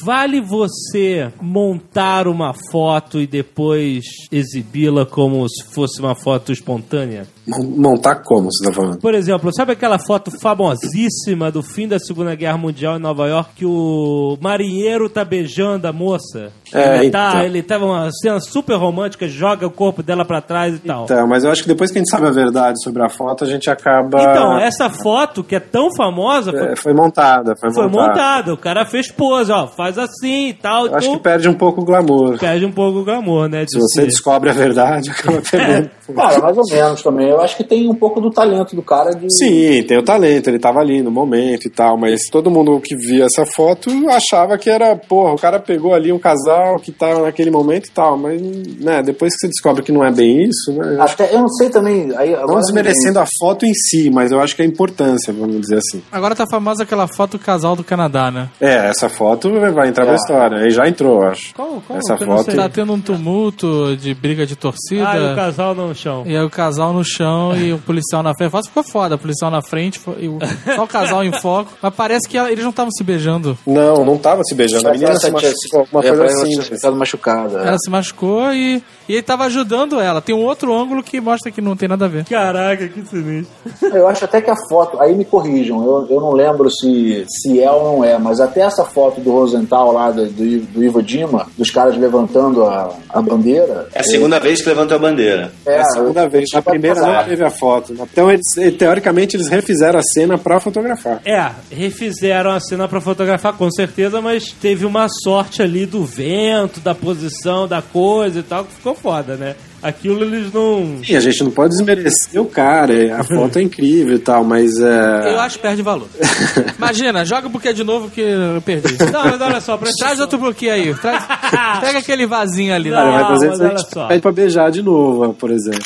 [0.03, 7.27] Vale você montar uma foto e depois exibi-la como se fosse uma foto espontânea?
[7.47, 8.99] Mon- Montar como você tá falando?
[8.99, 13.51] Por exemplo, sabe aquela foto famosíssima do fim da Segunda Guerra Mundial em Nova York
[13.57, 16.51] que o marinheiro tá beijando a moça?
[16.73, 17.43] É, ele, tá, então.
[17.43, 21.05] ele tava uma cena super romântica, joga o corpo dela pra trás e tal.
[21.05, 23.43] Então, mas eu acho que depois que a gente sabe a verdade sobre a foto,
[23.45, 24.23] a gente acaba.
[24.23, 28.09] Então, essa foto que é tão famosa foi, É, foi montada, foi, foi montada.
[28.13, 28.55] montada.
[28.55, 30.87] O cara fez pose, ó, faz assim e tal.
[30.87, 32.39] Eu acho então que perde um pouco o glamour.
[32.39, 33.65] perde um pouco o glamour, né?
[33.65, 34.07] de Se você ser.
[34.07, 35.91] descobre a verdade, acaba perdendo.
[36.15, 37.30] Cara, mais ou menos também.
[37.31, 39.27] Eu acho que tem um pouco do talento do cara de.
[39.33, 42.97] Sim, tem o talento, ele tava ali no momento e tal, mas todo mundo que
[42.97, 47.23] via essa foto achava que era, porra, o cara pegou ali um casal que tava
[47.23, 48.41] naquele momento e tal, mas,
[48.81, 51.49] né, depois que você descobre que não é bem isso, né, eu Até, eu não
[51.49, 52.13] sei também.
[52.17, 55.77] Aí, Não desmerecendo a foto em si, mas eu acho que a importância, vamos dizer
[55.79, 56.03] assim.
[56.11, 58.49] Agora tá famosa aquela foto do casal do Canadá, né?
[58.61, 60.17] É, essa foto vai entrar pra É.
[60.17, 60.59] história.
[60.59, 61.55] Aí já entrou, eu acho.
[61.55, 61.99] Qual- qual?
[61.99, 62.55] Essa foto.
[62.55, 65.09] Tá tendo um tumulto de briga de torcida.
[65.09, 66.25] Ah, e o casal no chão.
[66.27, 67.20] E aí o casal no chão
[67.57, 68.49] e o policial na frente.
[68.49, 70.39] A foto ficou foda, o policial na frente, e o-
[70.75, 71.71] só o casal em foco.
[71.83, 73.57] Mas parece que ela- eles não estavam se beijando.
[73.67, 74.89] Não, não tava se beijando.
[74.89, 76.55] A menina se machucou, alguma É, coisa assim.
[76.55, 77.59] ela ficado machucada.
[77.65, 77.69] é.
[77.69, 80.21] Ela se machucou e, e ele tava ajudando ela.
[80.21, 82.25] Tem um outro ângulo que mostra que não tem nada a ver.
[82.25, 83.51] Caraca, que sinistro.
[83.95, 87.61] Eu acho até que a foto, aí me corrijam, eu, eu não lembro se, se
[87.63, 91.03] é ou não é, mas até essa foto do Rosenthal lá, do, do, do Ivo
[91.03, 93.89] Dima, dos caras levantando a, a bandeira.
[93.95, 95.53] É a segunda vez que levantou a bandeira.
[95.67, 96.49] É, É a segunda vez.
[96.53, 97.93] Na primeira não teve a foto.
[98.13, 98.47] Então, eles,
[98.79, 101.21] teoricamente, eles refizeram a cena pra fotografar.
[101.25, 106.81] É, refizeram a cena pra fotografar, com certeza, mas teve uma sorte ali do vento,
[106.81, 109.55] da posição, da coisa e tal, que ficou foda, né?
[109.83, 110.99] Aquilo eles não.
[111.09, 112.93] E a gente não pode desmerecer o cara.
[112.93, 115.33] é, A foto é incrível e tal, mas é.
[115.33, 116.07] Eu acho que perde valor.
[116.77, 118.95] Imagina, joga o buquê de novo que eu perdi.
[119.11, 120.95] Não, mas olha só, presta Traz outro buquê aí.
[120.97, 121.25] Traz,
[121.81, 122.91] pega aquele vasinho ali.
[122.91, 123.23] Cara, Né?
[123.23, 124.07] mas às mas a gente só.
[124.07, 125.81] pede pra beijar de novo, por exemplo.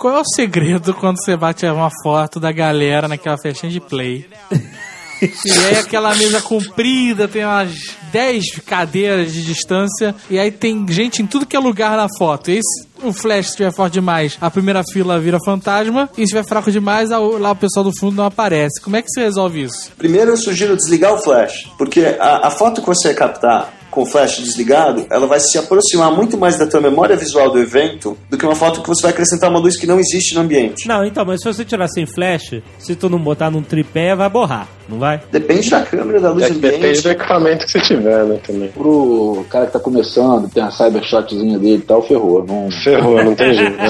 [0.00, 4.26] Qual é o segredo quando você bate uma foto da galera naquela festinha de play?
[5.22, 7.74] E aí aquela mesa comprida, tem umas
[8.10, 12.50] 10 cadeiras de distância, e aí tem gente em tudo que é lugar na foto.
[12.50, 16.42] E se o flash estiver forte demais, a primeira fila vira fantasma, e se estiver
[16.48, 18.80] fraco demais, a- lá o pessoal do fundo não aparece.
[18.80, 19.92] Como é que você resolve isso?
[19.98, 24.06] Primeiro eu sugiro desligar o flash, porque a, a foto que você captar com o
[24.06, 28.36] flash desligado, ela vai se aproximar muito mais da tua memória visual do evento do
[28.38, 30.86] que uma foto que você vai acrescentar uma luz que não existe no ambiente.
[30.86, 34.28] Não, então, mas se você tirar sem flash, se tu não botar num tripé, vai
[34.28, 35.20] borrar, não vai?
[35.30, 36.78] Depende da câmera, da luz É ambiente.
[36.78, 38.68] depende do equipamento que você tiver, né, também.
[38.68, 42.44] Pro cara que tá começando, tem a cybershotzinha dele e tal, ferrou.
[42.46, 42.70] Não...
[42.70, 43.76] Ferrou, não tem jeito.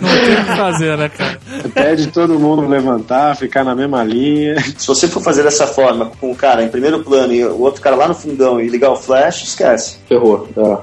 [0.00, 1.38] Não tem o que fazer, né, cara?
[1.74, 4.56] Pede todo mundo levantar, ficar na mesma linha.
[4.76, 7.80] Se você for fazer dessa forma, com o cara em primeiro plano e o outro
[7.80, 9.96] cara lá no fundão e ligar o flash, esquece.
[10.08, 10.48] Ferrou.
[10.56, 10.78] É.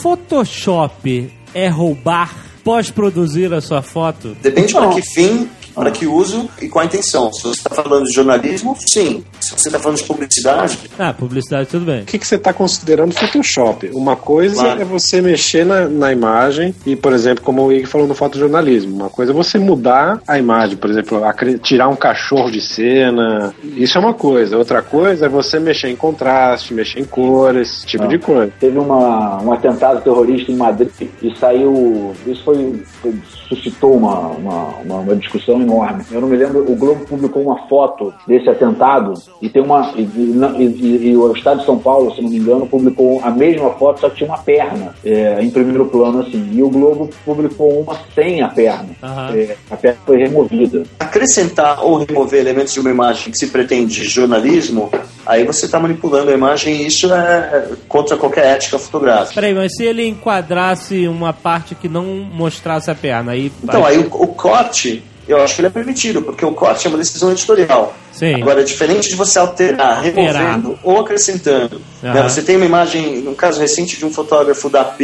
[0.00, 2.34] Photoshop é roubar
[2.64, 4.36] pós-produzir a sua foto?
[4.40, 7.32] Depende para que fim, para que uso e qual a intenção.
[7.32, 9.24] Se você está falando de jornalismo, sim.
[9.40, 12.02] Se você está falando de publicidade, Ah, publicidade tudo bem.
[12.02, 13.90] O que, que você está considerando Photoshop?
[13.94, 14.80] Uma coisa Claro.
[14.82, 18.94] é você mexer na, na imagem e, por exemplo, como o Ig falou no fotojornalismo,
[18.94, 23.54] uma coisa é você mudar a imagem, por exemplo, acre- tirar um cachorro de cena,
[23.76, 24.56] isso é uma coisa.
[24.58, 28.08] Outra coisa é você mexer em contraste, mexer em cores, esse tipo Ah.
[28.08, 28.52] de coisa.
[28.60, 30.90] Teve uma, um atentado terrorista em Madrid
[31.22, 32.12] e saiu.
[32.26, 32.82] Isso foi.
[33.02, 33.14] foi-
[33.50, 36.04] suscitou uma, uma, uma, uma discussão enorme.
[36.10, 39.92] Eu não me lembro, o Globo publicou uma foto desse atentado e tem uma.
[39.96, 43.70] E, e- e- o Estado de São Paulo, se não me engano, publicou a mesma
[43.70, 46.50] foto, só que tinha uma perna é, em primeiro plano, assim.
[46.52, 48.88] E o Globo publicou uma sem a perna.
[49.02, 49.30] Aham.
[49.36, 50.82] É, a perna foi removida.
[50.98, 54.90] acrescentar ou remover elementos de uma imagem que se pretende jornalismo,
[55.26, 59.34] aí você está manipulando a imagem e isso é contra qualquer ética fotográfica.
[59.34, 63.50] Peraí, mas se ele enquadrasse uma parte que não mostrasse a perna, aí.
[63.62, 65.02] Então, aí o, o corte,
[65.32, 67.94] eu acho que ele é permitido, porque o corte é uma decisão editorial.
[68.12, 68.34] Sim.
[68.34, 71.80] Agora, é diferente de você alterar, removendo ou acrescentando.
[72.02, 72.14] Aham.
[72.14, 75.00] Né, Você tem uma imagem, um caso recente de um fotógrafo da AP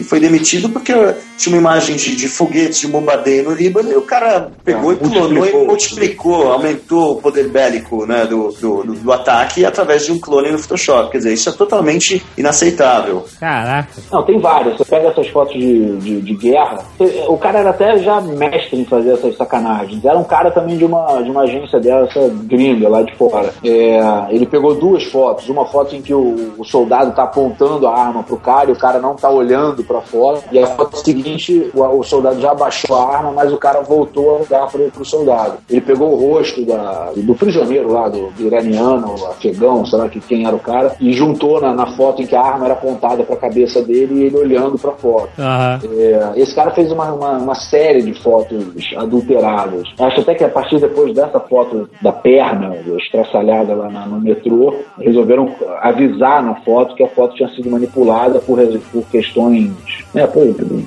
[0.00, 0.94] que foi demitido porque
[1.36, 4.94] tinha uma imagem de, de foguetes, de bombardeio no Líbano, e o cara pegou Ah,
[4.94, 5.66] e clonou e multiplicou.
[5.66, 10.50] multiplicou, aumentou o poder bélico né, do, do, do- do ataque através de um clone
[10.52, 11.10] no Photoshop.
[11.10, 13.24] Quer dizer, isso é totalmente inaceitável.
[13.38, 13.90] Caraca.
[14.10, 14.78] Não, tem várias.
[14.78, 16.78] Você pega essas fotos de, de, de guerra.
[17.28, 20.02] O cara era até já mestre em fazer essas sacanagens.
[20.02, 23.52] Era um cara também de uma, de uma agência dessa gringa lá de fora.
[23.62, 25.46] É, ele pegou duas fotos.
[25.50, 28.78] Uma foto em que o, o soldado tá apontando a arma pro cara e o
[28.78, 30.38] cara não tá olhando pra fora.
[30.52, 34.30] E a foto seguinte, o, o soldado já abaixou a arma, mas o cara voltou
[34.30, 35.54] a olhar pro, pro soldado.
[35.68, 40.20] Ele pegou o rosto da, do prisioneiro lá, do, do iraniano, afegão, sei lá que,
[40.20, 43.24] quem era o cara, e juntou na, na foto em que a arma era apontada
[43.24, 45.30] pra cabeça dele e ele olhando pra foto.
[45.38, 45.80] Aham.
[45.92, 48.64] É, esse cara fez uma, uma, uma série de fotos
[48.96, 49.82] adulteradas.
[49.98, 54.74] Acho até que a partir depois dessa foto da perna estraçalhada lá na- no metrô,
[54.98, 58.58] resolveram avisar na foto que a foto tinha sido manipulada por,
[58.92, 59.70] por questões.
[60.14, 60.26] Né,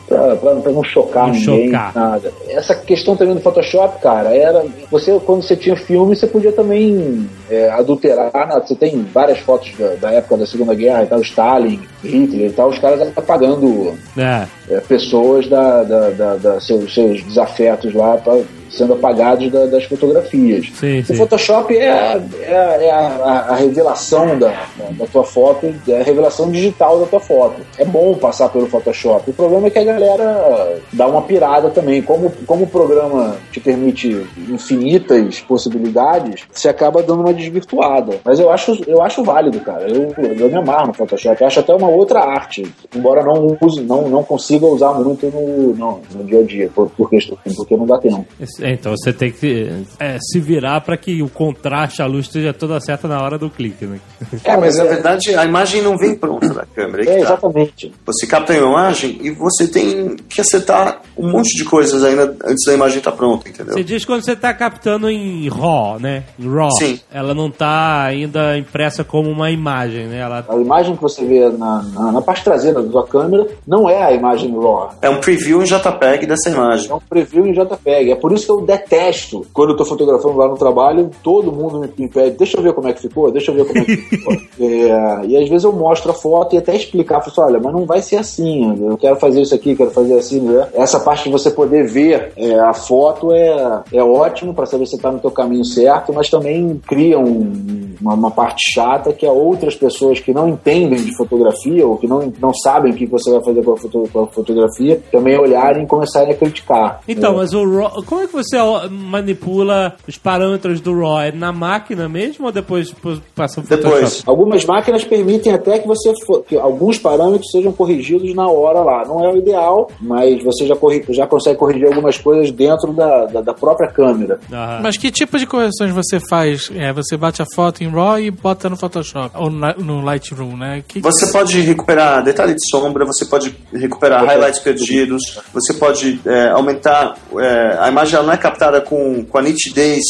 [0.07, 1.91] pra, pra- pra não chocar Não ninguém, chocar.
[1.95, 2.31] nada.
[2.49, 4.65] Essa questão também do Photoshop, cara, era.
[4.91, 8.31] Você, quando você tinha filme, você podia também é, adulterar.
[8.33, 8.61] né?
[8.65, 12.53] Você tem várias fotos da, da época da Segunda Guerra e tal, Stalin, Hitler e
[12.53, 14.45] tal, os caras apagando É.
[14.69, 18.39] é, pessoas da, da, da- da- seus, seus desafetos lá pra-
[18.75, 20.71] sendo apagados da- das fotografias.
[20.75, 21.15] Sim, O sim.
[21.15, 26.03] Photoshop é, a- é, a- é a, a- revelação da, da, tua foto, é a
[26.03, 27.61] revelação digital da tua foto.
[27.77, 29.29] É bom passar pelo Photoshop.
[29.29, 32.01] O problema é que a galera dá uma pirada também.
[32.01, 38.17] Como, como o programa te permite infinitas possibilidades, você acaba dando uma desvirtuada.
[38.23, 39.87] Mas eu acho, eu acho válido, cara.
[39.89, 41.39] Eu, eu me amarro no Photoshop.
[41.41, 42.63] Eu acho até uma outra arte.
[42.95, 46.89] Embora não use, não, não consiga usar muito no, no, no dia a dia, por,
[46.89, 48.25] por questão, porque não dá tempo.
[48.39, 52.53] Esse- Então você tem que é, se virar pra que o contraste, a luz esteja
[52.53, 53.99] toda certa na hora do clique, né?
[54.43, 57.03] É, mas na verdade a imagem não vem pronta da câmera.
[57.03, 57.19] que É, tá.
[57.21, 57.91] exatamente.
[58.05, 62.65] Você capta a imagem e você tem que acertar um monte de coisas ainda antes
[62.65, 63.73] da imagem estar pronta, entendeu?
[63.73, 66.23] Você diz quando você tá captando em RAW, né?
[66.39, 66.71] Em RAW.
[66.79, 66.99] Sim.
[67.11, 70.19] Ela não tá ainda impressa como uma imagem, né?
[70.19, 73.89] Ela A imagem que você vê na, na, na parte traseira da sua câmera não
[73.89, 74.91] é a imagem RAW.
[75.01, 76.89] É um preview em JPEG dessa imagem.
[76.89, 78.11] É um preview em JPEG.
[78.11, 81.79] É por isso que eu detesto quando eu tô fotografando lá no trabalho, todo mundo
[81.97, 83.97] me pede, deixa eu ver como é que ficou, deixa eu ver como é que
[83.97, 84.33] ficou.
[84.59, 87.73] É, e às vezes eu mostro a foto e até explicar, falo assim, olha, mas
[87.73, 90.67] não vai ser assim, eu quero fazer isso aqui, quero fazer assim, né?
[90.75, 94.95] Essa parte de você poder ver é, a foto é, é ótimo para saber se
[94.95, 99.31] está no teu caminho certo, mas também cria um- uma, uma parte chata que é
[99.31, 103.31] outras pessoas que não entendem de fotografia ou que não, não sabem o que você
[103.31, 107.01] vai fazer com a, foto- com a fotografia também olharem e começarem a criticar.
[107.07, 107.37] Então, É.
[107.37, 111.19] mas o RAW, como é que você ó, manipula os parâmetros do RAW?
[111.21, 112.93] É na máquina mesmo ou depois
[113.35, 113.83] passa o Photoshop?
[113.93, 114.23] Depois.
[114.25, 116.11] Algumas máquinas permitem até que você
[116.47, 119.05] que alguns parâmetros sejam corrigidos na hora lá.
[119.05, 123.25] Não é o ideal, mas você já corri- já consegue corrigir algumas coisas dentro da,
[123.25, 124.39] da, da própria câmera.
[124.51, 124.79] Aham.
[124.83, 126.69] Mas que tipo de correções você faz?
[126.75, 130.55] É, você bate a foto em RAW e bota no Photoshop, ou na- no Lightroom,
[130.57, 130.83] né?
[130.87, 136.49] Que- Você pode recuperar detalhe de sombra, você pode recuperar highlights perdidos, você pode é,
[136.49, 137.15] aumentar.
[137.37, 140.01] é, a imagem ela não é captada com, com a nitidez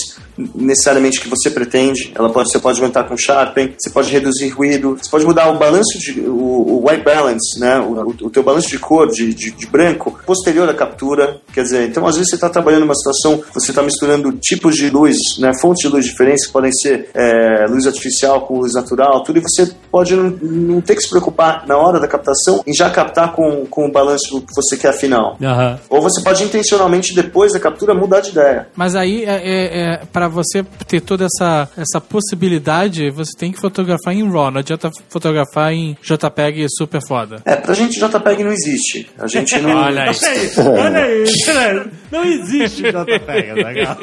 [0.55, 2.11] necessariamente que você pretende.
[2.15, 5.57] Ela pode, você pode aumentar com Sharpen, você pode reduzir ruído, você pode mudar o
[5.57, 7.79] balanço de o, o white balance, né?
[7.79, 11.39] O, o, teu balanço de cor de, de, de branco posterior à captura.
[11.53, 14.89] Quer dizer, então às vezes você está trabalhando numa situação, você está misturando tipos de
[14.89, 15.51] luz, né?
[15.61, 19.41] Fontes de luz diferentes que podem ser é, luz artificial com luz natural, tudo e
[19.41, 23.31] você pode não, não ter que se preocupar na hora da captação em já captar
[23.31, 25.37] com, com o balanço que você quer final.
[25.39, 25.79] Aham.
[25.87, 28.67] Ou você pode intencionalmente depois da captura mudar de ideia.
[28.75, 33.59] Mas aí, é, é, é, para você ter toda essa, essa possibilidade, você tem que
[33.59, 37.43] fotografar em RAW, não adianta fotografar em JPEG super foda.
[37.45, 39.11] É, pra gente JPEG não existe.
[39.19, 39.77] A gente não.
[39.77, 40.09] Olha aí.
[40.57, 41.23] Olha aí.
[41.23, 41.85] né?
[42.11, 43.97] Não existe JPEG, legal.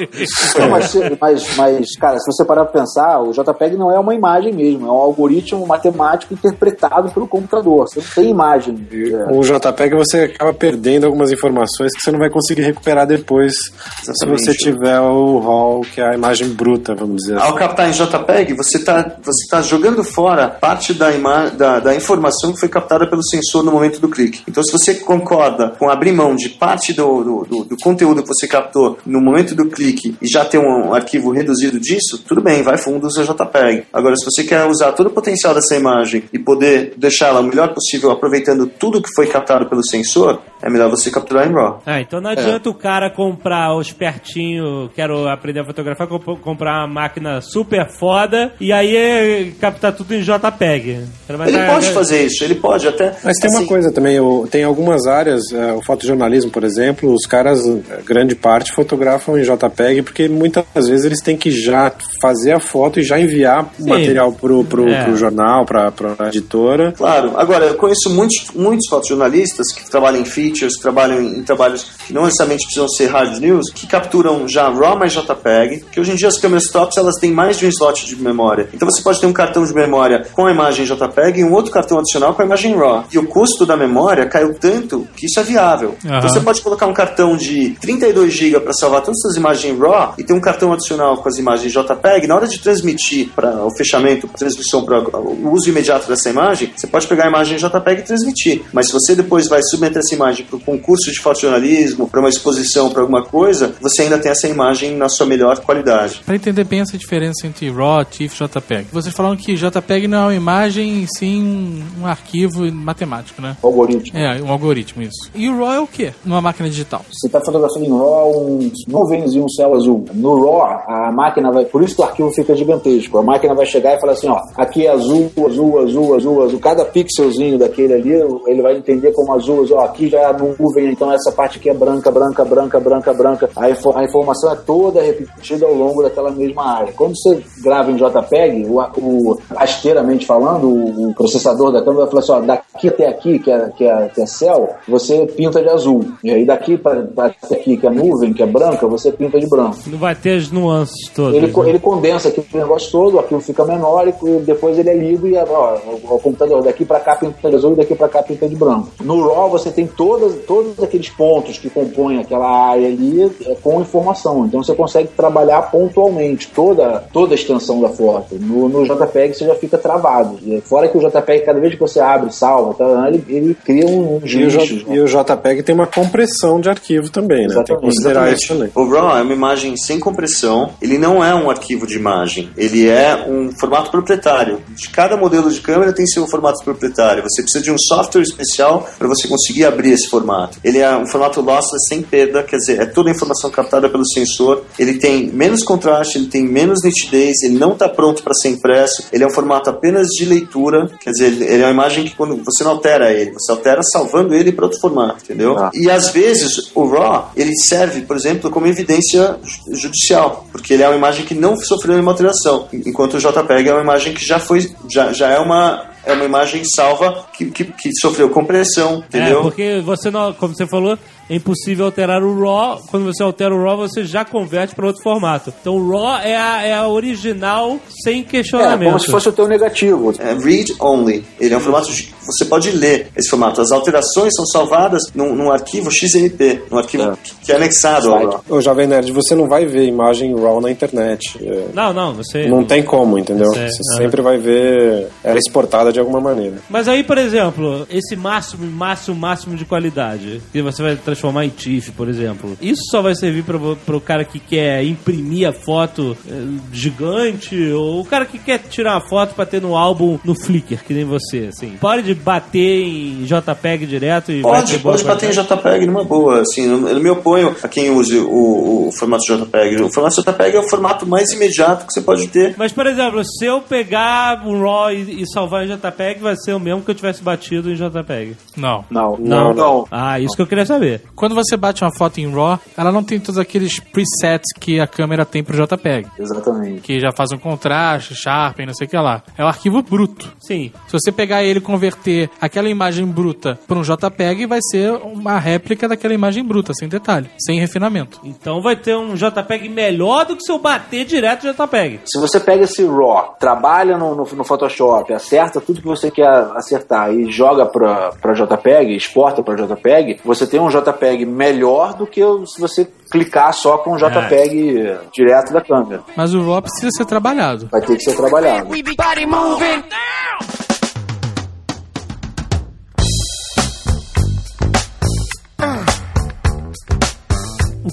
[0.56, 4.14] Não, mas, mas, mas, cara, se você parar pra pensar, o JPEG não é uma
[4.14, 7.88] imagem mesmo, é um algoritmo matemático interpretado pelo computador.
[7.88, 8.86] Você não tem imagem.
[8.92, 9.32] É.
[9.34, 14.10] O JPEG você acaba perdendo algumas informações que você não vai conseguir recuperar depois se
[14.10, 14.44] Exatamente.
[14.44, 17.46] você tiver o RAW, que é a imagem bruta, vamos dizer assim.
[17.46, 21.10] Ao captar em JPEG, você está você tá jogando fora parte da,
[21.56, 24.42] da, da informação que foi captada pelo sensor no momento do clique.
[24.48, 28.28] Então, se você concorda com abrir mão de parte do, do, do- do conteúdo que
[28.28, 32.62] você captou no momento do clique e já ter um arquivo reduzido disso, tudo bem,
[32.62, 33.84] vai fundo, usa JPEG.
[33.92, 37.72] Agora, se você quer usar todo o potencial dessa imagem e poder deixá-la o melhor
[37.74, 41.82] possível aproveitando tudo que foi captado pelo sensor, é melhor você capturar em RAW.
[41.86, 46.80] Ah, então não adianta o cara comprar o espertinho, quero aprender a fotografar, comp- comprar
[46.84, 51.04] uma máquina super foda e aí é captar tudo em JPEG.
[51.28, 53.14] Ele é- pode é- fazer isso, ele pode até.
[53.24, 57.12] Mas tem uma assim, coisa também, o- tem algumas áreas, é, o fotojornalismo, por exemplo,
[57.12, 61.92] os caras, é, grande parte, fotografam em JPEG, porque muitas vezes eles têm que já
[62.20, 63.88] fazer a foto e já enviar o Sim.
[63.88, 65.04] material pro, pro, É.
[65.04, 66.92] pro jornal, pra, pra editora.
[66.92, 67.32] Claro.
[67.36, 71.86] Agora, eu conheço muitos, muitos fotojornalistas que trabalham em features, que trabalham em, em trabalhos
[72.06, 76.12] que não necessariamente precisam ser hard news, que capturam já RAW mais JPEG, que hoje
[76.12, 78.68] em dia as câmeras tops elas têm mais de um slot de memória.
[78.72, 81.72] Então você pode ter um cartão de memória com a imagem JPEG e um outro
[81.72, 83.04] cartão adicional com a imagem RAW.
[83.12, 85.96] E o custo da memória caiu tanto que isso é viável.
[86.04, 86.18] Aham.
[86.18, 90.14] Então você pode colocar um cartão de 32 GB para salvar todas as imagens RAW
[90.18, 92.26] e ter um cartão adicional com as imagens JPEG.
[92.26, 96.86] Na hora de transmitir para o fechamento, transmissão para o uso imediato dessa imagem, você
[96.86, 98.62] pode pegar a imagem JPEG e transmitir.
[98.72, 102.28] Mas se você depois vai submeter essa imagem para um concurso de fotojornalismo, para uma
[102.28, 106.22] exposição, para alguma coisa, você ainda tem essa imagem na sua melhor qualidade.
[106.24, 108.86] Pra entender bem essa diferença entre RAW, TIFF e JPEG.
[108.92, 113.56] Vocês falaram que JPEG não é uma imagem, sim um, arquivo matemático, né?
[113.62, 114.18] Algoritmo.
[114.18, 115.30] É, um algoritmo, isso.
[115.34, 116.12] E o RAW é o quê?
[116.24, 117.04] Numa máquina digital.
[117.10, 120.04] Você está fotografando em RAW uns nuvens e um céu azul.
[120.12, 121.64] No RAW, a máquina vai.
[121.64, 123.18] Por isso que o arquivo fica gigantesco.
[123.18, 126.60] A máquina vai chegar e falar assim: ó, aqui é azul, azul, azul, azul, azul.
[126.60, 128.12] Cada pixelzinho daquele ali,
[128.46, 129.76] ele vai entender como azul, azul.
[129.78, 133.12] Ó, aqui já é a nuvem, então essa parte aqui é branca, branca, branca, branca,
[133.12, 133.50] branca.
[133.56, 136.92] A, info- a informação é toda repetida ao longo daquela mesma área.
[136.92, 142.10] Quando você grava em JPEG, o, o, rasteiramente falando, o, o processador da câmera vai
[142.10, 145.62] falar assim: ó, daqui até aqui, que é, que é, que é céu, você pinta
[145.62, 146.04] de azul.
[146.24, 147.06] E aí daqui para
[147.50, 149.76] aqui, que é nuvem, que é branca, você pinta de branco.
[149.86, 151.34] Não vai ter as nuances todas.
[151.34, 151.68] Ele, né?
[151.68, 155.36] ele condensa aqui o negócio todo, aquilo fica menor e depois ele é lido e
[155.36, 155.78] ó,
[156.10, 158.88] o, computador daqui para cá pinta de azul e daqui para cá pinta de branco.
[159.02, 163.80] No RAW você tem todas, todos aqueles pontos que compõem aquela área ali é, com
[163.80, 164.46] informação.
[164.46, 168.36] Então você consegue trabalhar pontualmente toda, toda a extensão da foto.
[168.36, 170.38] No, no JPEG você já fica travado.
[170.44, 173.86] E Fora que o JPEG, cada vez que você abre, salva, tá, ele, ele cria
[173.86, 174.50] um, uns E o.
[174.50, 177.54] J, e o JPEG tem uma compressão de arquivo também, né?
[177.54, 177.82] Tem que Exatamente.
[177.82, 178.70] considerar isso também.
[178.74, 182.88] O RAW é uma imagem sem compressão, ele não é um arquivo de imagem, ele
[182.88, 184.58] é um formato proprietário.
[184.68, 187.22] De cada modelo de câmera tem seu formato proprietário.
[187.22, 190.58] Você precisa de um software especial para você conseguir abrir esse formato.
[190.64, 194.06] Ele é um formato lossless sem perda, quer dizer, é toda a informação captada pelo
[194.06, 194.64] sensor.
[194.78, 199.04] Ele tem menos contraste, ele tem menos nitidez, ele não está pronto para ser impresso.
[199.12, 202.36] Ele é um formato apenas de leitura, quer dizer, ele é uma imagem que quando
[202.44, 205.56] você não altera ele, você altera salvando ele para outro formato, entendeu?
[205.58, 205.70] Ah.
[205.74, 210.82] E às vezes o RAW ele serve, por exemplo, como evidência ju- judicial, porque ele
[210.82, 214.24] é uma imagem que não sofreu nenhuma alteração, enquanto o JPEG é uma imagem que
[214.24, 218.94] já foi, já, já é uma é uma imagem salva que, que, que sofreu compressão,
[219.12, 219.42] É, entendeu?
[219.42, 220.98] porque você não, como você falou,
[221.28, 222.80] é impossível alterar o RAW.
[222.90, 225.52] Quando você altera o RAW, você já converte para outro formato.
[225.60, 228.88] Então o RAW é a, é a original sem É, questionamento.
[228.88, 230.12] como se fosse o teu negativo.
[230.18, 231.24] É read only.
[231.38, 233.60] Ele é um formato de, você pode ler esse formato.
[233.60, 237.12] As alterações são salvadas num, num arquivo XMP, num arquivo É.
[237.44, 238.18] que, é anexado ao.
[238.30, 238.44] RAW.
[238.48, 241.38] Ô, Jovem Nerd, você não vai ver imagem RAW na internet.
[241.40, 242.48] É, Não, não, você.
[242.48, 243.46] Não tem como, entendeu?
[243.54, 243.98] É, Você aham.
[244.02, 246.56] sempre vai ver ela exportada de alguma maneira.
[246.68, 251.48] Mas aí, por exemplo, esse máximo, máximo, máximo de qualidade, que você vai transformar em
[251.48, 256.16] TIFF, por exemplo, isso só vai servir para o cara que quer imprimir a foto
[256.28, 256.32] eh,
[256.72, 260.84] gigante, ou o cara que quer tirar uma foto para ter no álbum no Flickr,
[260.84, 261.76] que nem você, assim.
[261.80, 265.32] Pode de bater em JPEG direto e vai Pode, ter boa pode bater em?
[265.32, 269.82] JPEG numa boa, assim, eu não me oponho a quem use o, o formato JPEG.
[269.82, 272.54] O formato JPEG é o formato mais imediato que você pode ter.
[272.56, 275.79] Mas, por exemplo, se eu pegar um RAW e, e salvar em JPEG,
[276.20, 278.36] vai ser o mesmo que eu tivesse batido em JPEG.
[278.56, 278.84] Não.
[278.90, 279.86] Não, Não, não.
[279.90, 281.02] Ah, isso que eu queria saber.
[281.14, 284.86] Quando você bate uma foto em RAW, ela não tem todos aqueles presets que a
[284.86, 286.08] câmera tem pro JPEG.
[286.18, 286.80] Exatamente.
[286.80, 289.22] Que já faz um contraste, sharpen, não sei o que lá.
[289.36, 290.32] É o arquivo bruto.
[290.40, 290.72] Sim.
[290.86, 295.38] Se você pegar ele e converter aquela imagem bruta para um JPEG, vai ser uma
[295.38, 298.20] réplica daquela imagem bruta, sem detalhe, sem refinamento.
[298.24, 302.00] Então vai ter um JPEG melhor do que se eu bater direto no JPEG.
[302.04, 306.26] Se você pega esse RAW, trabalha no, no, no Photoshop, acerta tudo que você quer
[306.54, 312.06] acertar e joga pra, pra JPEG, exporta pra JPEG, você tem um JPEG melhor do
[312.06, 316.02] que o- se você clicar só com um JPEG direto da câmera.
[316.16, 317.68] Mas o RAW precisa ser trabalhado.
[317.70, 318.68] Vai ter que ser trabalhado.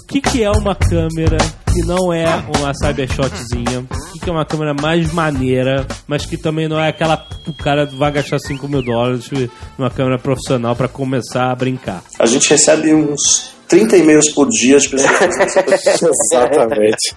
[0.07, 1.37] Que, que é uma câmera
[1.71, 2.25] que não é
[2.57, 3.81] uma cybershotzinha?
[3.81, 7.27] O que, que é uma câmera mais maneira, mas que também não é aquela.
[7.45, 9.29] O cara vai gastar 5 mil dólares
[9.77, 12.01] numa câmera profissional pra começar a brincar.
[12.17, 15.11] A gente recebe uns 30 e-mails por dia de pessoas.
[16.33, 17.15] Exatamente.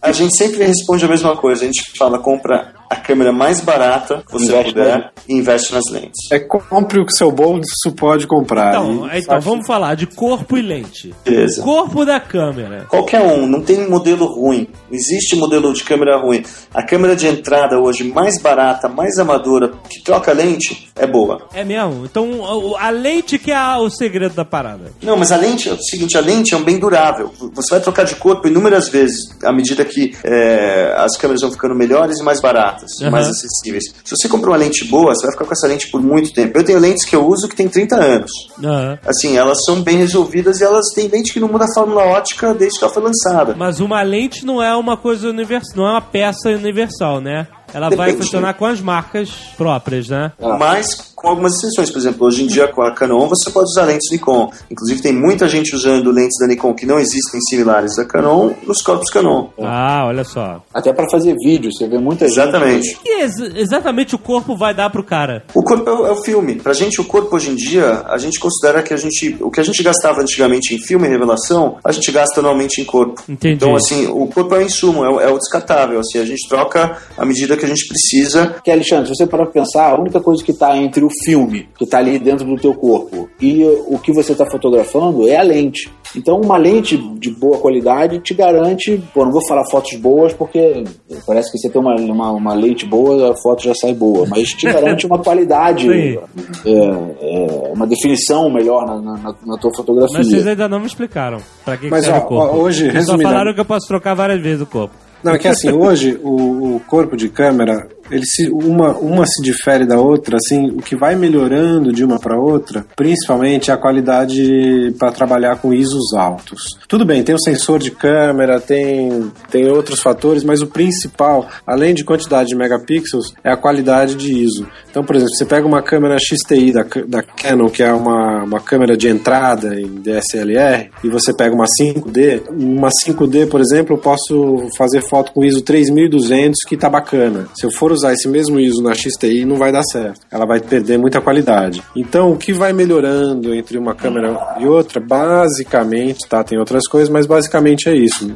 [0.00, 1.62] a gente sempre responde a mesma coisa.
[1.62, 5.84] A gente fala, compra a câmera mais barata que você Investe puder e investe nas
[5.90, 6.30] lentes.
[6.30, 8.74] É compre o que seu bolso pode comprar.
[8.74, 11.14] Então, E então vamos falar de corpo e lente.
[11.24, 11.62] Beleza.
[11.62, 12.84] Corpo da câmera.
[12.88, 14.68] Qualquer um, não tem modelo ruim.
[14.90, 16.42] Não existe modelo de câmera ruim.
[16.74, 21.48] A câmera de entrada hoje mais barata, mais amadora, que troca lente, é boa.
[21.54, 22.04] É mesmo?
[22.04, 24.92] Então a lente que é o segredo da parada.
[25.02, 27.32] Não, mas a lente é o seguinte, a lente é um bem durável.
[27.54, 31.74] Você vai trocar de corpo inúmeras vezes à medida que é, as câmeras vão ficando
[31.74, 33.10] melhores e mais baratas, Aham.
[33.10, 33.84] mais acessíveis.
[34.04, 36.58] Se você comprar uma lente boa, você vai ficar com essa lente por muito tempo.
[36.58, 38.30] Eu tenho lentes que eu uso que tem 30 anos.
[38.62, 38.98] Aham.
[39.06, 42.54] Assim, elas são bem resolvidas e elas têm lente que não muda a fórmula ótica
[42.54, 43.54] desde que ela foi lançada.
[43.56, 47.46] Mas uma lente não é uma coisa universal, não é uma peça universal, né?
[47.74, 48.24] Ela vai Depende.
[48.24, 50.32] funcionar com as marcas próprias, né?
[50.58, 51.90] Mas com algumas exceções.
[51.90, 54.50] Por exemplo, hoje em dia com a Canon você pode usar lentes Nikon.
[54.70, 58.82] Inclusive tem muita gente usando lentes da Nikon que não existem similares da Canon nos
[58.82, 59.48] corpos Canon.
[59.60, 60.62] Ah, olha só.
[60.74, 62.38] Até pra fazer vídeo, você vê muita gente.
[62.38, 62.94] Exatamente.
[62.94, 65.44] O que ex- exatamente o corpo vai dar pro cara?
[65.54, 66.56] O corpo é o, é o filme.
[66.56, 69.36] Pra gente, o corpo hoje em dia, a gente considera que a gente.
[69.40, 72.84] O que a gente gastava antigamente em filme e revelação, a gente gasta anualmente em
[72.84, 73.22] corpo.
[73.28, 73.54] Entendi.
[73.54, 76.00] Então, assim, o corpo é o insumo, é o, é o descartável.
[76.00, 78.46] Assim, a gente troca à medida que a gente precisa.
[78.46, 81.68] Porque, Alexandre, se você parar pra pensar, a única coisa que está entre o filme,
[81.76, 85.42] que está ali dentro do teu corpo, e o que você está fotografando é a
[85.42, 85.90] lente.
[86.14, 90.84] Então, uma lente de boa qualidade te garante, pô, não vou falar fotos boas, porque
[91.26, 94.50] parece que você tem uma, uma, uma lente boa, a foto já sai boa, mas
[94.50, 96.18] te garante uma qualidade, é,
[96.66, 100.18] é, uma definição melhor na, na, na tua fotografia.
[100.18, 102.56] Mas vocês ainda não me explicaram pra que, que Mas, serve ó, o corpo.
[102.56, 104.94] ó, hoje, Vocês só falaram que eu posso trocar várias vezes o corpo.
[105.22, 109.42] Não, é que assim, hoje o, o corpo de câmera, ele se, uma, uma se
[109.42, 113.76] difere da outra, assim, o que vai melhorando de uma para outra, principalmente é a
[113.76, 116.78] qualidade para trabalhar com ISOs altos.
[116.88, 121.94] Tudo bem, tem o sensor de câmera, tem, tem outros fatores, mas o principal, além
[121.94, 124.66] de quantidade de megapixels, é a qualidade de ISO.
[124.90, 128.60] Então, por exemplo, você pega uma câmera XTI da, da Canon, que é uma, uma
[128.60, 134.00] câmera de entrada em DSLR, e você pega uma 5D, uma 5D, por exemplo, eu
[134.00, 137.48] posso fazer foto com ISO 3200 que tá bacana.
[137.54, 140.20] Se eu for usar esse mesmo ISO na XTI, não vai dar certo.
[140.30, 141.82] Ela vai perder muita qualidade.
[141.94, 146.42] Então, o que vai melhorando entre uma câmera e outra, basicamente, tá?
[146.42, 148.30] Tem outras coisas, mas basicamente é isso.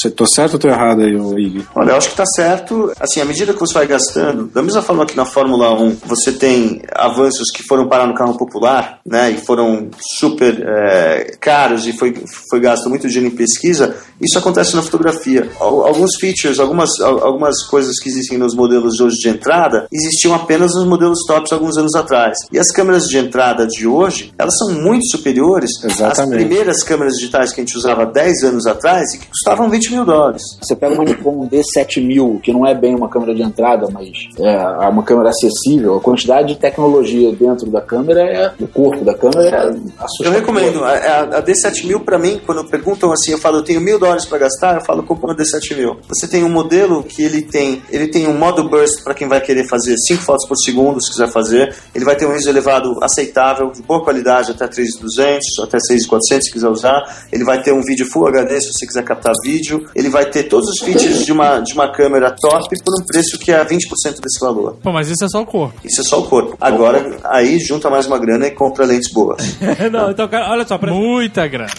[0.00, 1.64] Sei, tô certo ou tô errado aí, Ig?
[1.74, 2.92] Olha, eu acho que tá certo.
[2.98, 6.32] Assim, à medida que você vai gastando, da mesma forma que na Fórmula 1 você
[6.32, 11.92] tem avanços que foram parar no carro popular, né, e foram super é, caros e
[11.92, 12.14] foi,
[12.50, 15.48] foi gasto muito dinheiro em pesquisa, isso acontece na fotografia.
[15.60, 19.28] Al- Alguns features, algumas, al- algumas coisas que existem nos modelos modelos de hoje de
[19.28, 22.38] entrada existiam apenas nos modelos tops alguns anos atrás.
[22.52, 26.44] E as câmeras de entrada de hoje, elas são muito superiores às Exatamente.
[26.44, 30.04] primeiras câmeras digitais que a gente usava 10 anos atrás e que custavam 20 mil
[30.04, 30.42] dólares.
[30.62, 34.08] Você pega uma Nikon D7000, que não é bem uma câmera de entrada, mas
[34.38, 39.14] é uma câmera acessível, a quantidade de tecnologia dentro da câmera, é, o corpo da
[39.14, 40.24] câmera é assustador.
[40.24, 40.84] Eu recomendo.
[40.84, 44.24] A, a, a D7000, pra mim, quando perguntam assim, eu falo, eu tenho mil dólares
[44.24, 45.96] pra gastar, eu falo, compra uma D7000.
[46.08, 49.40] Você tem um modelo que ele tem, ele tem um modo burst pra quem vai
[49.40, 51.74] querer fazer 5 fotos por segundo, se quiser fazer.
[51.94, 56.52] Ele vai ter um ISO elevado aceitável, de boa qualidade, até 3200, até 6400, se
[56.52, 57.02] quiser usar.
[57.32, 59.86] Ele vai ter um vídeo Full HD, se você quiser captar vídeo.
[59.94, 63.38] Ele vai ter todos os features de uma, de uma câmera top por um preço
[63.38, 64.76] que é 20% desse valor.
[64.82, 65.80] Pô, mas isso é só o corpo.
[65.84, 66.56] Isso é só o corpo.
[66.60, 69.56] Agora, aí junta mais uma grana e compra lentes boas.
[69.90, 70.92] não, então, cara, olha só, pra...
[70.92, 71.72] Muita grana.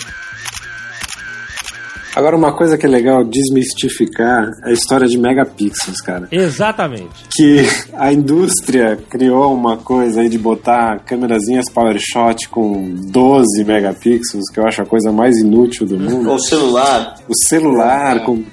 [2.20, 6.28] Agora, uma coisa que é legal desmistificar é a história de megapixels, cara.
[6.30, 7.24] Exatamente.
[7.32, 7.62] Que
[7.94, 14.68] a indústria criou uma coisa aí de botar câmerazinhas PowerShot com 12 megapixels, que eu
[14.68, 16.30] acho a coisa mais inútil do mundo.
[16.34, 18.44] O celular, O celular com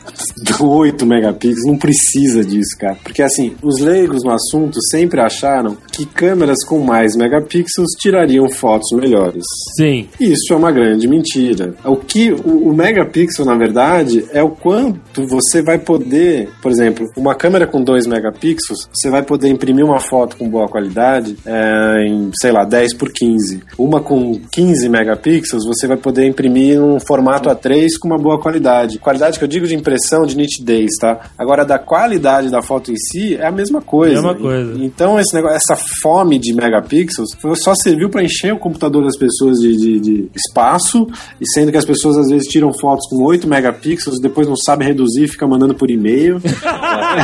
[0.60, 2.96] 8 megapixels não precisa disso, cara.
[3.02, 8.90] Porque assim, os leigos no assunto sempre acharam que câmeras com mais megapixels tirariam fotos
[8.92, 9.42] melhores.
[9.78, 10.06] Sim.
[10.20, 11.74] Isso é uma grande mentira.
[11.82, 17.06] O que o, o megapixel, na verdade, é o quanto você vai poder, por exemplo,
[17.16, 22.06] uma câmera com 2 megapixels, você vai poder imprimir uma foto com boa qualidade é,
[22.06, 23.62] em, sei lá, 10 por 15.
[23.78, 28.98] Uma com 15 megapixels, você vai poder imprimir num formato A3 com uma boa qualidade.
[28.98, 31.30] Qualidade que eu digo de impressão, de nitidez, tá?
[31.38, 34.16] Agora, da qualidade da foto em si, é a mesma coisa.
[34.16, 34.84] Mesma coisa.
[34.84, 37.30] Então, esse negócio, essa fome de megapixels
[37.62, 41.06] só serviu para encher o computador das pessoas de, de- de espaço,
[41.40, 44.86] e sendo que as pessoas às vezes tiram fotos com 8 megapixels, depois não sabem
[44.88, 46.40] reduzir e fica mandando por e-mail.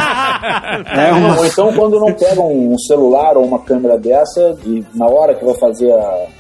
[0.95, 1.39] é uma.
[1.39, 5.45] Ou então quando não pegam um celular ou uma câmera dessa e na hora que
[5.45, 5.97] vai fazer a,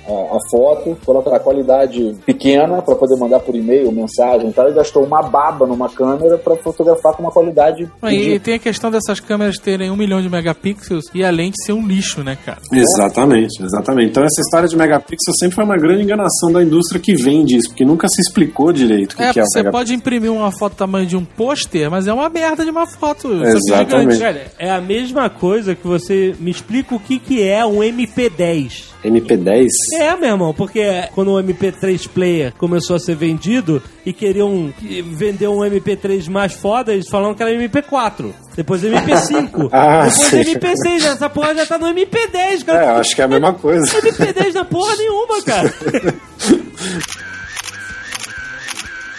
[0.08, 4.68] a, a foto, coloca a qualidade pequena para poder mandar por e-mail, mensagem e tal,
[4.68, 8.40] e gastou uma baba numa câmera para fotografar com uma qualidade Aí ridícula.
[8.40, 11.86] tem a questão dessas câmeras terem um milhão de megapixels e a lente ser um
[11.86, 12.58] lixo, né, cara?
[12.72, 14.10] Exatamente, exatamente.
[14.10, 17.68] Então essa história de megapixels sempre foi uma grande enganação da indústria que vende isso,
[17.70, 19.72] porque nunca se explicou direito o que, É, que é o você megapixel.
[19.80, 22.86] pode imprimir uma foto do tamanho de um pôster, mas é uma merda de uma
[22.86, 23.28] foto.
[23.28, 24.14] que Exatamente.
[24.14, 24.18] gigante.
[24.18, 28.90] Cara, é a mesma coisa que você me explica o que, que é um MP10.
[29.04, 29.66] MP10?
[29.94, 30.80] É, meu irmão, porque
[31.14, 34.72] quando o MP3 Player começou a ser vendido e queriam
[35.12, 38.32] vender um MP3 mais foda, eles falaram que era MP4.
[38.56, 39.68] Depois MP5.
[39.72, 40.54] Ah, depois sim.
[40.54, 41.04] MP6.
[41.04, 42.84] Essa porra já tá no MP10, É, cara.
[42.86, 43.84] eu acho que é a mesma coisa.
[44.00, 45.72] MP10 na porra nenhuma, cara.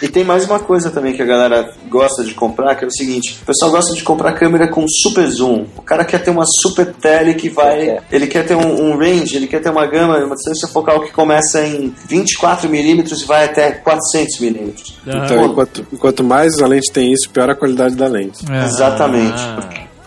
[0.04, 2.90] E tem mais uma coisa também que a galera gosta de comprar, que é o
[2.90, 5.64] seguinte: o pessoal gosta de comprar câmera com super zoom.
[5.78, 7.98] O cara quer ter uma super tele que vai.
[8.12, 11.10] Ele quer ter um, um range, ele quer ter uma gama, uma distância focal que
[11.10, 14.92] começa em 24mm e vai até 400mm.
[15.06, 18.44] Então, enquanto, enquanto mais a lente tem isso, pior a qualidade da lente.
[18.52, 18.64] É.
[18.64, 19.42] Exatamente.